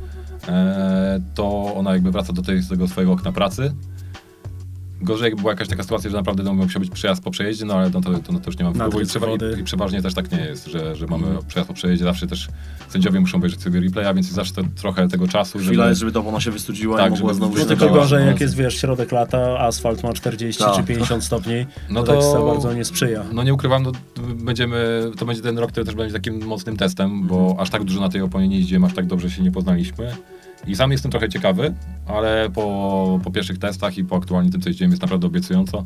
[0.48, 3.74] e, to ona jakby wraca do tej, tego swojego okna pracy.
[5.02, 7.74] Gorzej jakby była jakaś taka sytuacja, że naprawdę no, musiał być przejazd po przejeździe, no
[7.74, 10.02] ale no to, to, no, to już nie mam wpływu i, przewa- i, i przeważnie
[10.02, 12.48] też tak nie jest, że, że mamy przejazd po przejeździe, zawsze też
[12.88, 15.70] sędziowie muszą obejrzeć sobie replaya, więc zawsze to, trochę tego czasu, żeby...
[15.70, 17.90] Chwila jest, żeby ta opona się wystudziła Tak, i mogła żeby- znowu No się tylko
[17.90, 20.76] gorzej, jak jest, wiesz, środek lata, asfalt ma 40 Tak.
[20.76, 23.24] czy 50 stopni, No to, to- tak bardzo nie sprzyja.
[23.32, 23.92] No nie ukrywam, no,
[24.34, 28.00] będziemy, to będzie ten rok, który też będzie takim mocnym testem, bo aż tak dużo
[28.00, 30.12] na tej oponie nie jeździłem, aż tak dobrze się nie poznaliśmy.
[30.66, 31.74] I sam jestem trochę ciekawy,
[32.06, 35.84] ale po, po pierwszych testach i po aktualnie tym, co jeździłem, jest naprawdę obiecująco.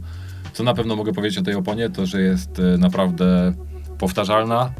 [0.52, 3.52] Co na pewno mogę powiedzieć o tej oponie, to że jest e, naprawdę
[3.98, 4.72] powtarzalna,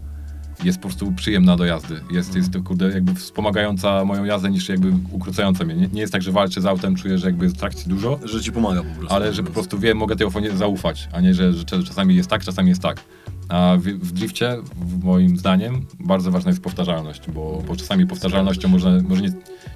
[0.65, 2.01] jest po prostu przyjemna do jazdy.
[2.11, 5.75] Jest, jest to kurde jakby wspomagająca moją jazdę niż jakby ukrócająca mnie.
[5.75, 8.41] Nie, nie jest tak, że walczę z autem, czuję, że jakby jest trakcji dużo, Że
[8.41, 9.15] ci pomaga po prostu.
[9.15, 12.17] ale że po prostu wiem, mogę tej oponie zaufać, a nie, że, że czas- czasami
[12.17, 13.01] jest tak, czasami jest tak.
[13.49, 18.69] A w, w drifcie, w moim zdaniem, bardzo ważna jest powtarzalność, bo, bo czasami powtarzalnością
[18.69, 19.33] można, może nie,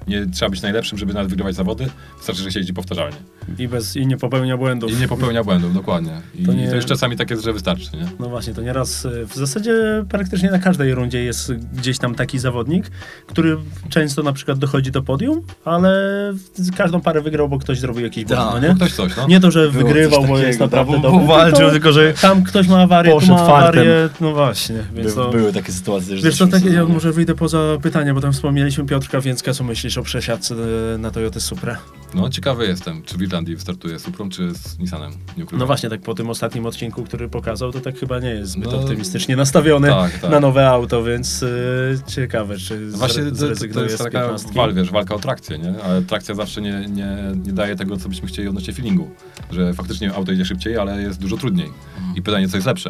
[0.07, 3.17] nie trzeba być najlepszym, żeby nawet wygrywać zawody, wystarczy, że się jeździ powtarzalnie.
[3.57, 4.91] I, bez, I nie popełnia błędów.
[4.91, 6.11] I nie popełnia błędów, dokładnie.
[6.35, 8.05] I To nie- to już czasami tak jest, że wystarczy, nie?
[8.19, 12.39] No właśnie, to nieraz y, w zasadzie praktycznie na każdej rundzie jest gdzieś tam taki
[12.39, 12.91] zawodnik,
[13.27, 13.57] który
[13.89, 15.93] często na przykład dochodzi do podium, ale
[16.77, 18.75] każdą parę wygrał, bo ktoś zrobił jakiś błąd, Tak, no nie?
[18.75, 19.27] ktoś coś, no.
[19.27, 22.67] Nie to, że Było wygrywał, bo jest naprawdę dobry, bo walczył, tylko że tam ktoś
[22.67, 25.29] ma awarię, tu poszedł ma awarię, no właśnie, więc By, to...
[25.29, 28.85] Były takie sytuacje, że Wiesz co, tak, ja może wyjdę poza pytanie, bo tam wspomnieliśmy
[28.85, 30.55] Piotrka Więcka, co myślisz o przesiadce
[30.93, 31.77] e, na Toyota Supra?
[32.13, 35.11] No ciekawy jestem, czy w Irlandii wystartuje z Suprą, czy z Nissanem.
[35.51, 38.71] No właśnie, tak po tym ostatnim odcinku, który pokazał, to tak chyba nie jest zbyt
[38.71, 40.31] No, optymistycznie nastawiony tak, tak.
[40.31, 41.47] na nowe auto, więc e,
[42.07, 44.53] ciekawe, czy No Właśnie zre- to, to, zrezygnuje to jest z taka 15.
[44.53, 45.73] wal, wiesz, walka o trakcję, nie?
[45.83, 49.09] Ale trakcja zawsze nie, nie, nie daje tego, co byśmy chcieli odnośnie feelingu.
[49.51, 51.69] Że faktycznie auto idzie szybciej, ale jest dużo trudniej.
[52.15, 52.89] I pytanie, co jest lepsze.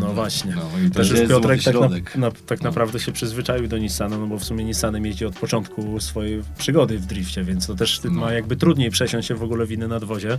[0.00, 0.54] No właśnie.
[0.56, 1.74] No, Też jest, już Piotrek tak,
[2.16, 5.38] na, na, tak naprawdę się przyzwyczaił do Nissana, no bo w sumie Nissanem jeździ od
[5.38, 8.10] początku swojej przygody w drifcie, więc to też No.
[8.10, 10.38] ma jakby trudniej przesiąść się w ogóle w inny nadwozie.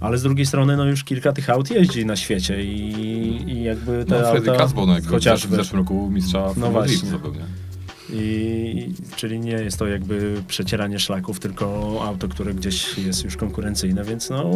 [0.00, 2.92] Ale z drugiej strony, no już kilka tych aut jeździ na świecie i,
[3.50, 5.56] i jakby te no, Freddy auta no, jakby w, chociażby.
[5.56, 7.10] w zeszłym roku mistrza No właśnie.
[7.10, 7.67] Nie?
[8.12, 14.04] I, czyli nie jest to jakby przecieranie szlaków, tylko auto, które gdzieś jest już konkurencyjne,
[14.04, 14.50] więc no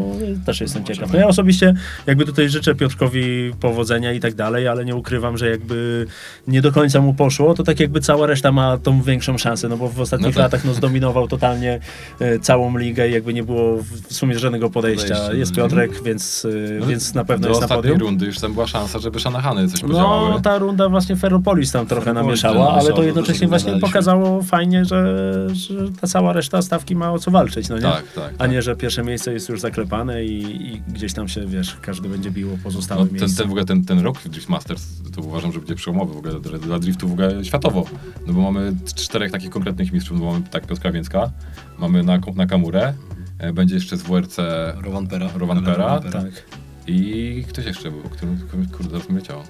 [0.47, 1.13] też jestem ciekaw.
[1.13, 1.75] No ja osobiście
[2.07, 6.07] jakby tutaj życzę Piotrkowi powodzenia i tak dalej, ale nie ukrywam, że jakby
[6.49, 9.77] nie do końca mu poszło, to tak jakby cała reszta ma tą większą szansę, no
[9.77, 10.43] bo w ostatnich No tak.
[10.43, 11.81] latach no, zdominował totalnie
[12.21, 15.33] e, całą ligę i jakby nie było w- sumie żadnego podejścia.
[15.33, 15.57] Jest no.
[15.57, 17.99] Piotrek, więc, e, No, więc na pewno Do jest na podium.
[17.99, 20.31] rundy już tam była szansa, żeby Szanahany coś podziałały.
[20.31, 23.89] No, ta runda właśnie Ferropolis tam trochę Ferropolis namieszała, ale to jednocześnie właśnie zagadaliśmy.
[23.89, 27.83] pokazało fajnie, że, że ta cała reszta stawki ma o co walczyć, no nie?
[27.83, 28.35] Tak, tak.
[28.35, 28.51] A tak.
[28.51, 32.31] nie, że pierwsze miejsce jest już zaklepane i, i gdzieś tam się, wiesz, każdy będzie
[32.31, 33.39] biło pozostałe No, ten, miejsca.
[33.39, 36.17] ten, w ogóle ten, ten rok w Drift Masters to uważam, że będzie przełomowy w
[36.17, 37.85] ogóle dla, dla driftu w ogóle światowo.
[38.27, 40.21] No bo mamy czterech takich konkretnych mistrzów.
[40.21, 41.31] No mamy tak Piotra Więcka,
[41.79, 42.95] mamy na, na Kamurę,
[43.39, 44.37] e, będzie jeszcze z WRC
[44.85, 45.29] Rowan Pera.
[45.35, 46.01] Rowan Pera.
[46.01, 46.62] Tak.
[46.87, 48.33] I ktoś jeszcze był, który
[48.77, 49.45] kurde teraz mi leciało.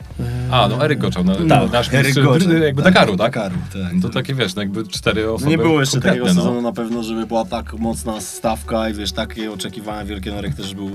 [0.51, 2.53] A, no Eryk Goczał, no, Tak, nasz Eryk mistrz Goczał.
[2.53, 3.33] jakby Dakaru, tak?
[3.35, 3.93] Dakaru, tak.
[4.03, 6.35] To takie wiesz, no jakby cztery No osoby nie było jeszcze takiego no.
[6.35, 10.33] sezonu na pewno, żeby była tak mocna stawka i wiesz, takie oczekiwania wielkie.
[10.33, 10.91] Norek też był e,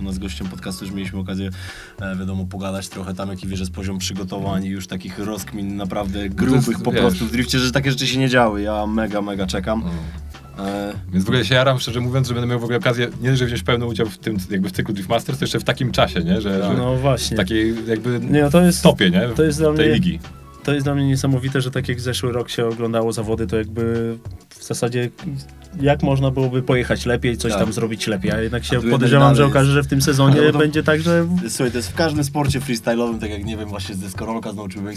[0.00, 1.50] u nas gościem podcastu, już mieliśmy okazję,
[2.00, 6.28] e, wiadomo, pogadać trochę tam, jaki wiesz, jest poziom przygotowań i już takich rozkmin naprawdę
[6.28, 8.62] grubych jest, po wiesz- prostu w drifcie, że takie rzeczy się nie działy.
[8.62, 9.82] Ja mega, mega czekam.
[9.84, 9.90] No.
[10.66, 13.36] E, Więc w ogóle się jaram, szczerze mówiąc, że będę miał w ogóle okazję, nie
[13.36, 15.92] że wziąć pełny udział w tym, jakby w cyklu Drift Masters, to jeszcze w takim
[15.92, 16.40] czasie, nie?
[16.40, 17.36] Że, że No w właśnie.
[17.36, 19.28] takiej jakby Nie, no to jest, stopie, nie?
[19.36, 20.18] to jest dla tej mnie- ligi.
[20.70, 24.16] To jest dla mnie niesamowite, że tak jak zeszły rok się oglądało zawody, to jakby
[24.48, 25.10] w zasadzie
[25.80, 27.60] jak można byłoby pojechać lepiej, coś Tak.
[27.60, 30.40] tam zrobić lepiej, a jednak A się tu podejrzewam, że okaże, że w tym sezonie
[30.40, 33.56] Ale to- będzie tak, że Słuchaj, to jest w każdym sporcie freestyle'owym, tak jak nie
[33.56, 34.50] wiem, właśnie z deskorolka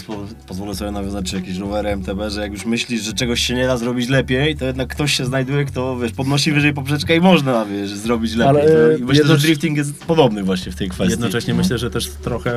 [0.07, 3.55] po- pozwolę sobie nawiązać, czy jakieś rowery MTB, że jak już myślisz, że czegoś się
[3.55, 7.19] nie da zrobić lepiej, to jednak ktoś się znajduje, kto, wiesz, podnosi wyżej poprzeczkę i
[7.21, 8.61] można, wiesz, zrobić lepiej.
[8.61, 11.11] Ale to, myślę, że drifting jest podobny właśnie w tej kwestii.
[11.11, 11.59] Jednocześnie No.
[11.61, 12.53] myślę, że też trochę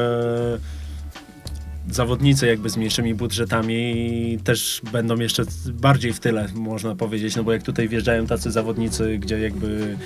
[1.90, 7.52] zawodnicy jakby z mniejszymi budżetami też będą jeszcze bardziej w tyle, można powiedzieć, no bo
[7.52, 9.96] jak tutaj wjeżdżają tacy zawodnicy, gdzie jakby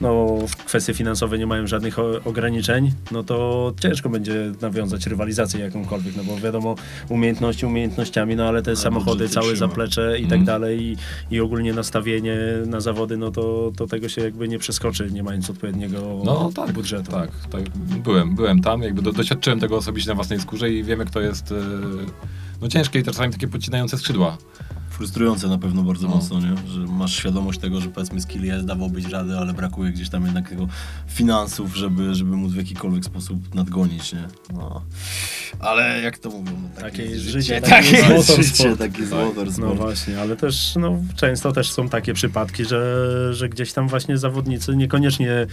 [0.00, 0.36] no
[0.66, 6.36] kwestie finansowe nie mają żadnych ograniczeń, no to ciężko będzie nawiązać rywalizację jakąkolwiek, no bo
[6.36, 6.74] wiadomo,
[7.08, 9.58] umiejętności umiejętnościami, no ale te Ale samochody, całe trzyma.
[9.58, 10.44] zaplecze i tak Mhm.
[10.44, 10.96] dalej i,
[11.34, 12.36] i ogólnie nastawienie
[12.66, 16.72] na zawody, no to, to tego się jakby nie przeskoczy, nie mając odpowiedniego No tak,
[16.72, 17.10] budżetu.
[17.12, 17.62] Tak, tak.
[18.04, 21.20] Byłem, byłem tam, jakby do, doświadczyłem tego osobiście na własnej skórze i wiem, jak to
[21.40, 21.56] jest e,
[22.60, 24.38] no ciężkie i czasami takie podcinające skrzydła.
[25.04, 26.14] Frustrujące na pewno bardzo No.
[26.14, 26.54] mocno, nie?
[26.68, 30.48] Że masz świadomość tego, że powiedzmy skill jest, dawałoby radę, ale brakuje gdzieś tam jednak
[30.48, 30.68] tego
[31.06, 34.24] finansów, żeby, żeby móc w jakikolwiek sposób nadgonić, nie?
[34.54, 34.82] No.
[35.60, 38.46] Ale jak to mówią, no, takie, Takie życie, życie, takie takie jest jest motorsport.
[38.58, 39.20] życie, taki jest Tak.
[39.24, 39.58] motorsport.
[39.68, 44.18] No właśnie, ale też no, często też są takie przypadki, że, że gdzieś tam właśnie
[44.18, 45.46] zawodnicy, niekoniecznie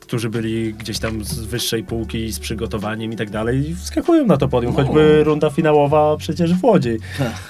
[0.00, 4.48] którzy byli gdzieś tam z wyższej półki, z przygotowaniem i tak dalej, wskakują na to
[4.48, 4.84] podium, No.
[4.84, 6.96] choćby runda finałowa przecież w Łodzi.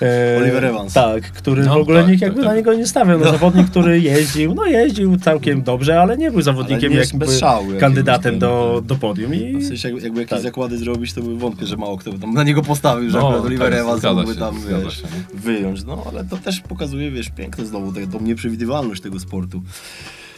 [0.02, 0.92] E, Oliver Evans.
[0.92, 2.48] Tak, który No, w ogóle tak, nikt jakby tak.
[2.50, 3.18] na niego nie stawiał.
[3.18, 7.80] No, zawodnik, który jeździł, no jeździł całkiem dobrze, ale nie był zawodnikiem nie jakby jakiegoś
[7.80, 8.84] kandydatem do, tak.
[8.86, 9.34] do podium.
[9.34, 10.42] I W sensie jakby, jakby jakieś Tak.
[10.42, 13.26] zakłady zrobić, to by wątpię, że mało kto by tam na niego postawił, że No,
[13.28, 15.40] akurat Oliver tak, Evans zgadza mógłby tam, wiesz, się, nie?
[15.40, 15.84] wyjąć.
[15.84, 19.62] No, ale to też pokazuje, wiesz, piękne znowu, te, tą nieprzewidywalność tego sportu.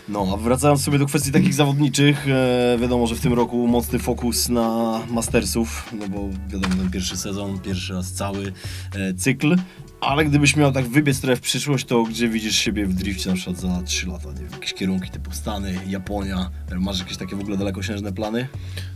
[0.09, 3.99] No, a wracając sobie do kwestii takich zawodniczych, e, wiadomo, że w tym roku mocny
[3.99, 8.53] fokus na Mastersów, no bo wiadomo, ten pierwszy sezon, pierwszy raz cały
[8.95, 9.57] e, cykl,
[10.01, 13.37] ale gdybyś miał tak wybiec trochę w przyszłość, to gdzie widzisz siebie w drifcie na
[13.37, 17.41] przykład za 3 lata, nie wiem, jakieś kierunki typu Stany, Japonia, masz jakieś takie w
[17.41, 18.49] ogóle dalekosiężne plany?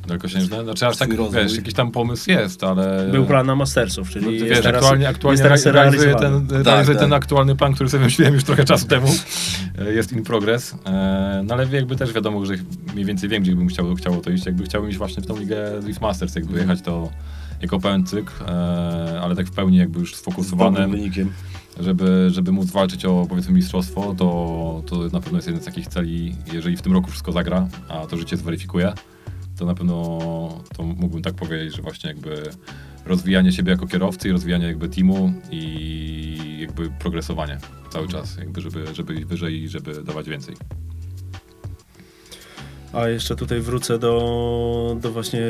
[0.07, 0.65] Dalekosiężne.
[0.65, 1.43] Znaczy aż tak, rozwój.
[1.43, 3.09] wiesz, jakiś tam pomysł jest, ale...
[3.13, 6.15] był plan na Mastersów, czyli No, jest wiesz, teraz, aktualnie, aktualnie jest teraz re- realizuję,
[6.15, 7.05] ten, Tak, realizuję tak.
[7.05, 9.07] ten aktualny plan, który sobie wymyśliłem już trochę czasu temu.
[9.79, 10.75] E, Jest in progress.
[10.87, 12.55] E, No ale jakby też wiadomo, że
[12.95, 14.47] mniej więcej wiem, gdzie bym chciał, chciało to iść.
[14.47, 17.11] Jakby chciałbym iść właśnie w tą ligę Drift Masters, jakby jechać to
[17.65, 21.33] jako pełen cykl, e, ale tak w pełni jakby już sfokusowanym, wynikiem.
[21.81, 25.89] żeby, żeby móc walczyć o powiedzmy mistrzostwo, to, to na pewno jest jeden z takich
[25.89, 28.93] celi, jeżeli w tym roku wszystko zagra, a to życie zweryfikuje,
[29.59, 30.19] to na pewno
[30.77, 32.43] to mógłbym tak powiedzieć, że właśnie jakby
[33.05, 37.59] rozwijanie siebie jako kierowcy i rozwijanie jakby teamu i jakby progresowanie
[37.91, 40.55] cały czas, jakby żeby, żeby wyżej i żeby dawać więcej.
[42.97, 45.40] A jeszcze tutaj wrócę do, do właśnie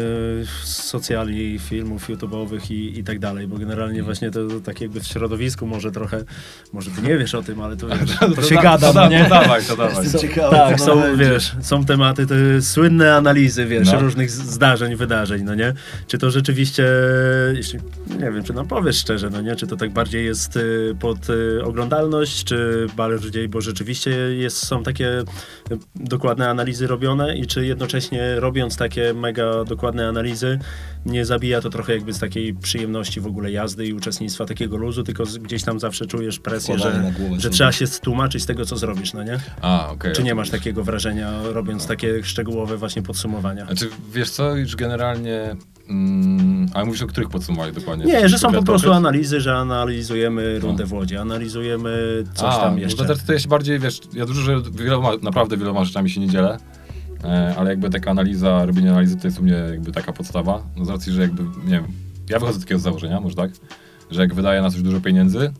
[0.64, 5.07] socjali, filmów YouTube'owych i, i tak dalej, bo generalnie właśnie to, to tak jakby w
[5.07, 6.24] środowisku może trochę,
[6.72, 9.01] może ty nie wiesz o tym, ale to, wiesz, to, się da- gada, to, no
[9.01, 9.24] da- nie?
[9.24, 10.03] to dawaj, to dawaj.
[10.05, 11.24] Jestem Są- ciekawy, tak, są, będzie.
[11.30, 14.01] wiesz, są tematy, te słynne analizy, wiesz, No.
[14.01, 15.72] różnych zdarzeń, wydarzeń, no nie?
[16.07, 16.86] Czy to rzeczywiście,
[17.55, 17.78] jeśli,
[18.18, 19.57] nie wiem, czy nam powiesz szczerze, no nie?
[19.57, 24.82] Czy to tak bardziej jest y, pod y, oglądalność, czy bardziej, bo rzeczywiście jest, są
[24.82, 25.24] takie y,
[25.97, 27.34] dokładne analizy robione?
[27.35, 30.59] I czy jednocześnie robiąc takie mega dokładne analizy,
[31.07, 35.03] nie zabija to trochę jakby z takiej przyjemności w ogóle jazdy i uczestnictwa takiego luzu,
[35.03, 38.76] tylko gdzieś tam zawsze czujesz presję, że, głowę że trzeba się stłumaczyć z tego, co
[38.76, 39.39] zrobisz, no nie?
[39.61, 40.12] A, okej.
[40.12, 43.66] Czy nie masz takiego wrażenia, robiąc takie szczegółowe właśnie podsumowania?
[43.66, 45.57] Znaczy, wiesz co, już generalnie...
[45.89, 48.05] Mm, ale mówisz o których podsumowaniach dokładnie?
[48.05, 52.74] Nie, że są po prostu analizy, że analizujemy rundę w Łodzi, analizujemy coś A, tam
[52.74, 53.05] no jeszcze.
[53.05, 56.28] To, to ja się bardziej, wiesz, ja dużo, że wieloma, naprawdę wieloma rzeczami się nie
[56.28, 56.59] dzielę,
[57.57, 60.89] ale jakby taka analiza, robienie analizy to jest u mnie jakby taka podstawa, no z
[60.89, 61.87] racji, że jakby, nie wiem,
[62.31, 63.51] ja wychodzę z takiego założenia, może tak,
[64.11, 65.53] że jak wydaję na coś dużo pieniędzy,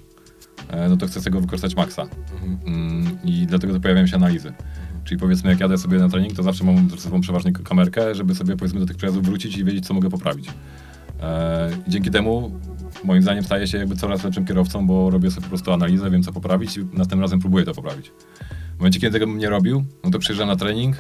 [0.69, 2.07] e, no to chcę z tego wykorzystać maksa
[2.67, 4.53] mm, i dlatego to pojawiają się analizy.
[5.05, 8.35] Czyli powiedzmy, jak jadę sobie na trening, to zawsze mam ze sobą przeważnie kamerkę, żeby
[8.35, 10.51] sobie powiedzmy do tych przejazdów wrócić i wiedzieć, co mogę poprawić.
[11.21, 12.61] E, dzięki temu
[13.05, 16.23] moim zdaniem staję się jakby coraz lepszym kierowcą, bo robię sobie po prostu analizę, wiem
[16.23, 18.13] co poprawić i następnym razem próbuję to poprawić.
[18.75, 20.97] W momencie, kiedy tego bym nie robił, no to przyjeżdżam na trening,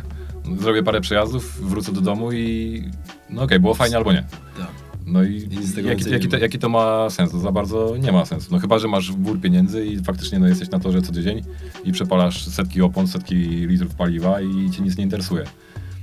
[0.61, 2.83] zrobię parę przejazdów, wrócę do domu i
[3.31, 4.25] no okej, było fajnie albo nie.
[4.59, 4.69] Tak.
[5.07, 6.43] No i I jaki, jaki, to, ma.
[6.43, 7.31] jaki to ma sens?
[7.31, 8.49] To za bardzo nie ma sensu.
[8.53, 11.43] No chyba, że masz wór pieniędzy i faktycznie no, jesteś na torze co tydzień
[11.85, 15.45] i przepalasz setki opon, setki litrów paliwa i cię nic nie interesuje.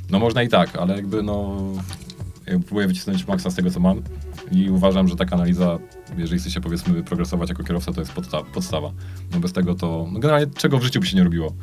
[0.10, 1.58] No można i tak, ale jakby no
[2.48, 4.02] ja próbuję wycisnąć maksa z tego, co mam
[4.52, 5.80] i uważam, że taka analiza,
[6.18, 8.92] jeżeli chce się powiedzmy progresować jako kierowca, to jest podsta- podstawa.
[9.34, 11.54] No bez tego to, no generalnie czego w życiu by się nie robiło,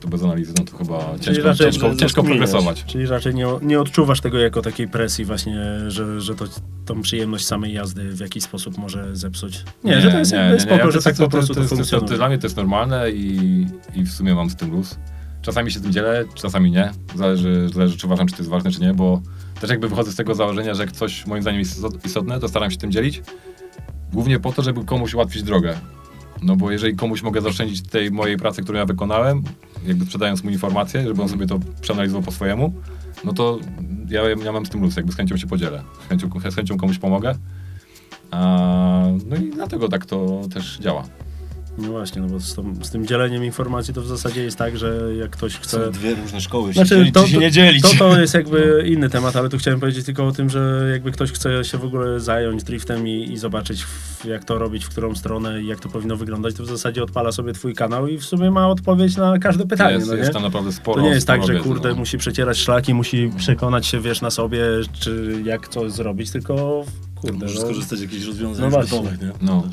[0.00, 2.84] to bez analizy, no to chyba ciężko, raczej ciężko, ciężko progresować.
[2.84, 6.44] Czyli raczej nie, nie odczuwasz tego jako takiej presji właśnie, że, że to
[6.86, 9.64] tą przyjemność samej jazdy w jakiś sposób może zepsuć.
[9.84, 11.90] Nie, że to jest jakby spoko, Ja że tak to- po prostu to, to, jest-
[11.90, 14.98] to, to Dla mnie to jest normalne i, i w sumie mam z tym luz.
[15.42, 16.90] Czasami się tym dzielę, czasami nie.
[17.14, 19.20] Zależy, zależy, czy uważam, czy to jest ważne, czy nie, bo
[19.60, 22.48] też jakby wychodzę z tego założenia, że jak coś moim zdaniem jest istot- istotne, to
[22.48, 23.22] staram się tym dzielić.
[24.12, 25.78] Głównie po to, żeby komuś ułatwić drogę.
[26.42, 29.42] No bo jeżeli komuś mogę zaoszczędzić tej mojej pracy, którą ja wykonałem,
[29.86, 32.72] jakby sprzedając mu informację, żeby on sobie to przeanalizował po swojemu,
[33.24, 33.58] no to
[34.08, 35.82] ja, ja mam z tym luz, jakby z chęcią się podzielę.
[36.06, 37.34] Z chęcią, z chęcią komuś pomogę.
[38.30, 41.04] A, no i dlatego tak to też działa.
[41.78, 44.78] No właśnie, no bo z, tą, z tym dzieleniem informacji to w zasadzie jest tak,
[44.78, 45.84] że jak ktoś chce...
[45.84, 47.82] Są dwie różne szkoły, Znaczy, się to- się to- nie dzielić.
[47.82, 51.12] To, to jest jakby inny temat, ale tu chciałem powiedzieć tylko o tym, że jakby
[51.12, 54.88] ktoś chce się w ogóle zająć driftem i, i zobaczyć w, jak to robić, w
[54.88, 58.18] którą stronę i jak to powinno wyglądać, to w zasadzie odpala sobie twój kanał i
[58.18, 60.18] w sumie ma odpowiedź na każde pytanie, jest, no nie?
[60.18, 61.94] jest tam naprawdę sporo To nie jest tak, że kurde, no.
[61.94, 64.60] musi przecierać szlaki, musi przekonać się, wiesz, na sobie,
[65.00, 66.84] czy jak to zrobić, tylko
[67.20, 69.30] kurde, Możesz no, skorzystać z jakichś rozwiązań No gotowych, nie?
[69.40, 69.64] No.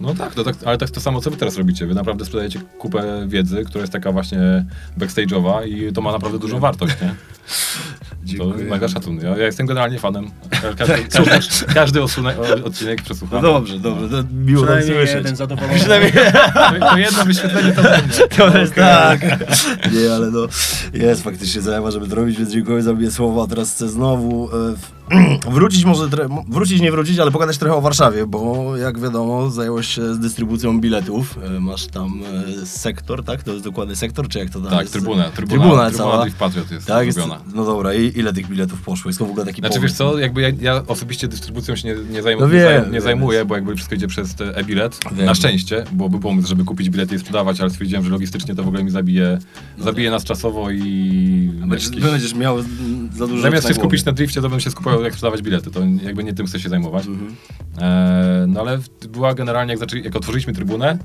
[0.00, 1.86] No tak, no tak, ale tak to samo, co wy teraz robicie.
[1.86, 4.38] Wy naprawdę sprzedajecie kupę wiedzy, która jest taka właśnie
[4.98, 7.14] backstage'owa i to ma naprawdę dużą wartość, nie?
[8.18, 8.64] To Dziękuję.
[8.64, 9.20] mega szacun.
[9.20, 10.30] Ja, ja jestem generalnie fanem.
[10.50, 13.42] Ka- Każdy, każdy, każdy osunek, odcinek No przesłucham.
[13.42, 15.14] dobrze, dobrze, to miło przynajmniej słyszeć.
[15.16, 15.74] jeden zadowolony.
[15.78, 16.12] Przynajmniej
[16.80, 18.28] To, to jedno wyświetlenie to będzie.
[18.28, 19.20] to jest tak.
[19.92, 20.40] Nie, ale no
[20.92, 23.46] jest faktycznie zajawa, żeby to robić, więc dziękuję za mnie słowa.
[23.46, 24.74] Teraz chcę znowu e,
[25.50, 26.08] wrócić może,
[26.48, 30.80] wrócić nie wrócić, ale pogadać trochę o Warszawie, bo jak wiadomo zająłeś się z dystrybucją
[30.80, 31.38] biletów.
[31.56, 32.20] E, Masz tam
[32.62, 33.42] e, sektor, tak?
[33.42, 34.92] To jest dokładny sektor, czy jak to tam Tak, jest?
[34.92, 35.24] trybuna.
[35.30, 35.30] Trybuna,
[35.64, 36.26] Trybuna trybuna cała.
[36.38, 37.18] Patriot jest Tak, jest,
[37.54, 39.08] no dobra, i ile tych biletów poszło?
[39.08, 40.14] Jest to w ogóle taki Znaczy wiesz pomysł?
[40.16, 43.00] co, jakby ja, ja osobiście dystrybucją się nie, nie, zajmu, No nie, wiem, zaj- nie
[43.00, 44.98] zajmuję, bo jakby wszystko idzie przez e-bilet.
[45.16, 48.62] Na szczęście, bo był pomysł, żeby kupić bilety i sprzedawać, ale stwierdziłem, że logistycznie to
[48.62, 49.38] w ogóle mi zabije,
[49.78, 51.50] zabije nas czasowo i...
[51.66, 52.62] Będziesz, jakieś- będziesz miał
[53.16, 54.70] za dużo Zamiast się skupić na drifcie, to bym się
[55.04, 57.06] jak sprzedawać bilety, to jakby nie tym chcę się zajmować.
[57.06, 57.36] Mhm.
[57.78, 58.78] E, no ale
[59.08, 60.98] była generalnie, jak, jak otworzyliśmy trybunę,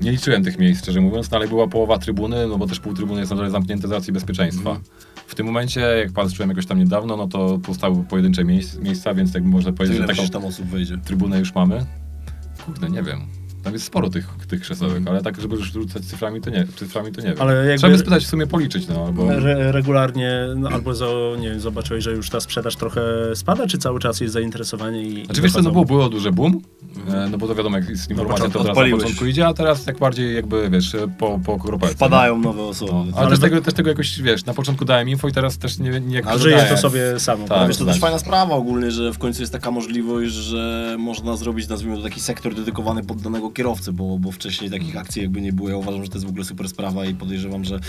[0.00, 2.94] nie liczyłem tych miejsc, szczerze mówiąc, no ale była połowa trybuny, no bo też pół
[2.94, 4.70] trybuny jest nadal zamknięte z racji bezpieczeństwa.
[4.70, 4.86] Mhm.
[5.26, 9.34] W tym momencie, jak patrzyłem jakoś tam niedawno, no to powstały pojedyncze miejsc, miejsca, więc
[9.34, 10.98] jakby można powiedzieć, ile że taką tam osób wejdzie?
[10.98, 11.86] trybunę już mamy.
[12.66, 13.45] Kurde, nie wiem.
[13.66, 17.12] Tam jest sporo tych, tych krzesełek, ale tak, żeby już rzucać cyframi, to nie, cyframi,
[17.12, 17.36] to nie wiem.
[17.40, 19.32] Ale jakby- Trzeba by spytać, w sumie policzyć, no, albo...
[19.32, 21.06] Re regularnie, no, albo za,
[21.40, 23.00] nie wiem, zobaczyłeś, że już ta sprzedaż trochę
[23.34, 26.60] spada, czy cały czas jest zainteresowanie i Znaczy wiesz co, no było, było duże boom,
[27.08, 29.54] e, no bo to wiadomo, jak jest informacja, początku to teraz na początku idzie, a
[29.54, 31.94] teraz tak bardziej jakby, wiesz, po, po kropelce.
[31.94, 32.92] Wpadają nowe osoby.
[32.92, 35.32] No, ale Ale też, to- tego, też tego jakoś, wiesz, na początku dałem info i
[35.32, 36.68] teraz też nie, nie jak Ale Żyje tak.
[36.68, 37.46] to sobie samo.
[37.48, 37.68] Tak.
[37.68, 37.94] Wiesz, to znaczy.
[37.98, 42.02] też fajna sprawa ogólnie, że w końcu jest taka możliwość, że można zrobić, nazwijmy to,
[42.02, 45.68] taki sektor dedykowany pod danego kierowcę, bo, bo wcześniej takich akcji jakby nie było.
[45.68, 47.80] Ja uważam, że to jest w ogóle super sprawa i podejrzewam, że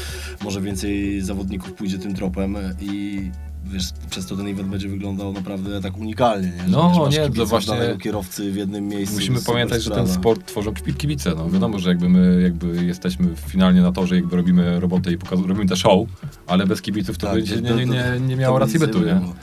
[0.44, 3.22] może więcej zawodników pójdzie tym tropem i
[3.66, 6.64] wiesz, przez to ten event będzie wyglądał naprawdę tak unikalnie, nie?
[6.64, 9.16] Że, No, wiesz, nie, to właśnie- kierowcy w jednym miejscu.
[9.16, 10.20] Musimy pamiętać, że ten sprawa.
[10.22, 11.34] sport tworzą kibi- kibice.
[11.38, 15.46] No, wiadomo, że jakby my jakby jesteśmy finalnie na torze, jakby robimy robotę i pokaz-
[15.48, 16.08] robimy te show,
[16.48, 19.06] ale bez kibiców to Tak, by to- nie, nie, nie, nie miało racji bytu, nie
[19.06, 19.14] nie?
[19.16, 19.34] było.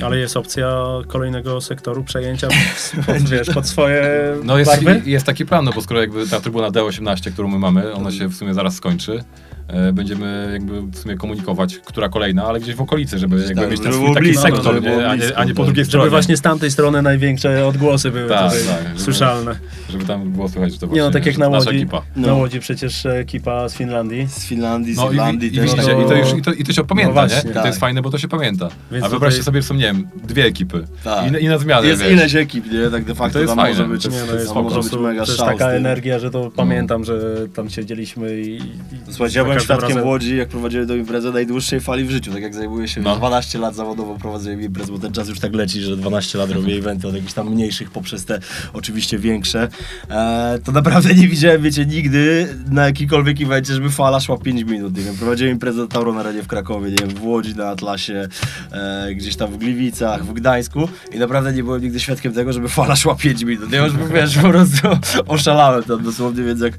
[0.00, 2.48] Ale jest opcja kolejnego sektoru przejęcia
[3.06, 4.04] pod, wiesz, pod swoje
[4.44, 5.02] No jest, barwy?
[5.04, 8.28] jest taki plan, no bo skoro jakby ta trybuna D18, którą my mamy, ona się
[8.28, 9.24] w sumie zaraz skończy,
[9.92, 13.80] będziemy jakby w sumie komunikować, która kolejna, ale gdzieś w okolicy, żeby jakby tak, mieć
[13.80, 15.08] ten żeby swój taki blisko, sektor, żeby nie?
[15.08, 15.66] A, nie, a nie po tak.
[15.66, 16.10] drugiej Żeby stronie.
[16.10, 19.56] właśnie z tamtej strony największe odgłosy były Tak, tutaj tak, żeby- słyszalne.
[19.90, 22.02] Żeby tam było słychać, że to Nie właśnie no, tak jak na nasza Łodzi, ekipa.
[22.16, 22.36] na No.
[22.36, 24.26] Łodzi przecież ekipa z Finlandii.
[24.30, 25.70] Z Finlandii, z No i, Irlandii i, i, też.
[25.70, 27.38] widzicie, to- i, to już, i, to, i to się pamięta, No nie?
[27.38, 27.74] I to jest Tak.
[27.74, 28.68] fajne, bo to się pamięta.
[28.92, 31.40] Więc A wyobraźcie tutaj- sobie, że są, nie wiem, dwie ekipy Tak.
[31.40, 32.12] I, i na zmianę, Jest wiesz.
[32.12, 32.90] ileś ekip, nie?
[32.90, 34.64] Tak de facto To jest tam fajne, może być, to Nie, jest no jest po
[34.64, 37.20] prostu mega też taka energia, że to pamiętam, że
[37.54, 38.56] tam siedzieliśmy i...
[38.56, 38.62] i
[39.10, 42.42] Słuchajcie, ja byłem razem- w Łodzi, jak prowadziłem do imprezy najdłuższej fali w życiu, tak
[42.42, 43.16] jak zajmuję się No.
[43.16, 46.74] 12 lat zawodowo prowadzeniem imprez, bo ten czas już tak leci, że 12 lat robię
[46.74, 48.40] eventy od jakichś tam mniejszych poprzez te
[48.72, 49.68] oczywiście większe.
[50.10, 54.96] E, to naprawdę nie widziałem, wiecie, nigdy na jakikolwiek evencie, żeby fala szła 5 minut,
[54.96, 58.28] nie wiem, prowadziłem imprezę do Tauron Arenie w Krakowie, nie wiem, w Łodzi na Atlasie,
[58.72, 62.68] e, gdzieś tam w Gliwicach, w Gdańsku i naprawdę nie byłem nigdy świadkiem tego, żeby
[62.68, 63.72] fala szła 5 minut.
[63.72, 64.88] Ja już, wiesz, po prostu
[65.26, 66.74] oszalałem tam dosłownie, więc jak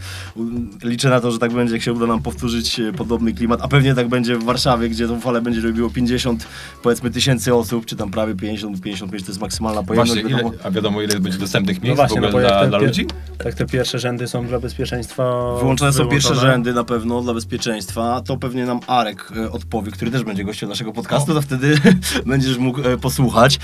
[0.84, 3.68] liczę na to, że tak będzie, jak się uda nam powtórzyć e, podobny klimat, a
[3.68, 6.48] pewnie tak będzie w Warszawie, gdzie tą falę będzie robiło 50,
[6.84, 10.12] powiedzmy tysięcy osób, czy tam prawie 50, 55 to jest maksymalna pojemność.
[10.14, 10.64] Właśnie, ile, wiadomo.
[10.64, 13.08] a wiadomo ile będzie dostępnych miejsc właśnie, w no ogóle jak dla, dla ludzi?
[13.38, 15.24] Tak te pierwsze rzędy są dla bezpieczeństwa
[15.60, 16.54] Wyłączone są pierwsze wyłączone.
[16.54, 18.22] rzędy na pewno dla bezpieczeństwa.
[18.22, 21.78] To pewnie nam Arek e, odpowie, który też będzie gościem naszego podcastu, to wtedy
[22.26, 23.60] będziesz mógł e, posłuchać.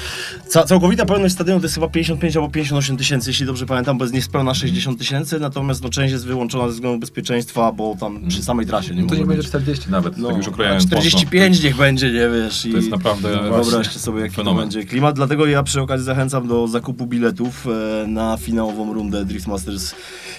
[0.48, 4.04] Ca całkowita pełność stadionu to jest chyba 55 albo 58 tysięcy, jeśli dobrze pamiętam, bo
[4.04, 8.44] jest niespełna 60 tysięcy, natomiast no, część jest wyłączona ze względu bezpieczeństwa, bo tam przy
[8.44, 9.48] samej trasie nie No to nie będzie być.
[9.48, 12.62] 40 nawet, No, tak już a okrojając 45 niech będzie, nie wiesz.
[12.72, 14.62] To jest naprawdę Wyobraźcie sobie, jaki to fenomen.
[14.64, 15.16] będzie klimat.
[15.16, 19.96] Dlatego ja przy okazji zachęcam do zakupu biletów e, na finałową rundę Drift Masters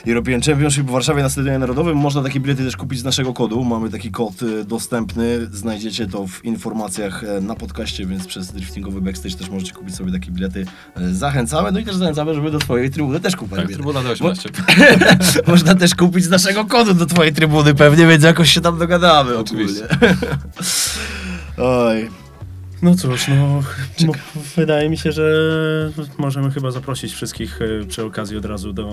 [0.06, 1.96] European Championship w Warszawie na Stadionie Narodowym.
[1.96, 3.64] Można takie bilety też kupić z naszego kodu.
[3.64, 5.48] Mamy taki kod e, dostępny.
[5.52, 10.12] Znajdziecie to w informacjach e, na podcaście, więc przez driftingowy backstage też możecie kupić sobie
[10.12, 10.66] takie bilety.
[10.96, 11.72] E, Zachęcamy.
[11.72, 13.84] No i też zachęcamy, żeby do twojej trybuny też kupować Tak, bilety.
[13.84, 14.50] trybuna D18.
[15.50, 19.38] Można też kupić z naszego kodu do twojej trybuny pewnie, więc jakoś się tam dogadamy
[19.38, 19.88] Oczywiście.
[21.56, 22.19] Oj.
[22.82, 23.62] No cóż, no
[24.06, 24.12] mo-
[24.56, 25.22] wydaje mi się, że
[26.18, 28.86] możemy chyba zaprosić wszystkich e, przy okazji od razu do,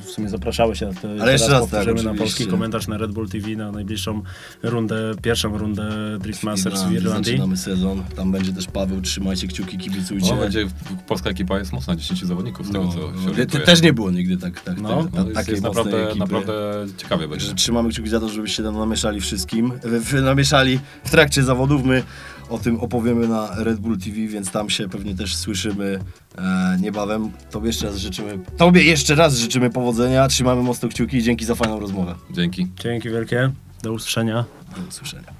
[0.00, 3.28] w sumie zapraszały się, te, Ale jeszcze raz tak, na polski komentarz na Red Bull
[3.28, 4.22] TV na najbliższą
[4.62, 7.32] rundę, pierwszą rundę Drift Masters w Irlandii.
[7.32, 8.02] Zaczynamy sezon.
[8.16, 9.00] Tam będzie też Paweł.
[9.00, 10.34] Trzymajcie kciuki, kibicujcie.
[10.34, 10.66] No, będzie,
[11.06, 12.98] polska ekipa jest mocna, 10 zawodników z tego No, co
[13.34, 15.64] się no, też nie było nigdy tak, tak, No, tak, No, ta, jest, takiej jest
[15.64, 16.18] naprawdę, ekipy.
[16.18, 16.52] naprawdę
[16.96, 17.46] ciekawie będzie.
[17.46, 19.72] Że trzymamy kciuki za to, żebyście tam namieszali wszystkim.
[19.84, 21.84] W, w, namieszali w trakcie zawodów.
[21.84, 22.02] My
[22.50, 26.00] o tym opowiemy na Red Bull TV, więc tam się pewnie też słyszymy
[26.38, 27.30] e, niebawem.
[27.50, 30.28] Tobie jeszcze raz życzymy, tobie jeszcze raz życzymy powodzenia.
[30.28, 32.14] Trzymamy mocno kciuki i dzięki za fajną rozmowę.
[32.30, 32.66] Dzięki.
[32.82, 33.50] Dzięki wielkie,
[33.82, 34.44] do usłyszenia.
[34.76, 35.32] Do usłyszenia.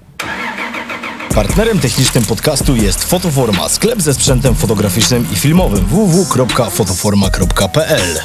[1.35, 8.19] Partnerem technicznym podcastu jest Fotoforma, sklep ze sprzętem fotograficznym i filmowym www.fotoforma.pl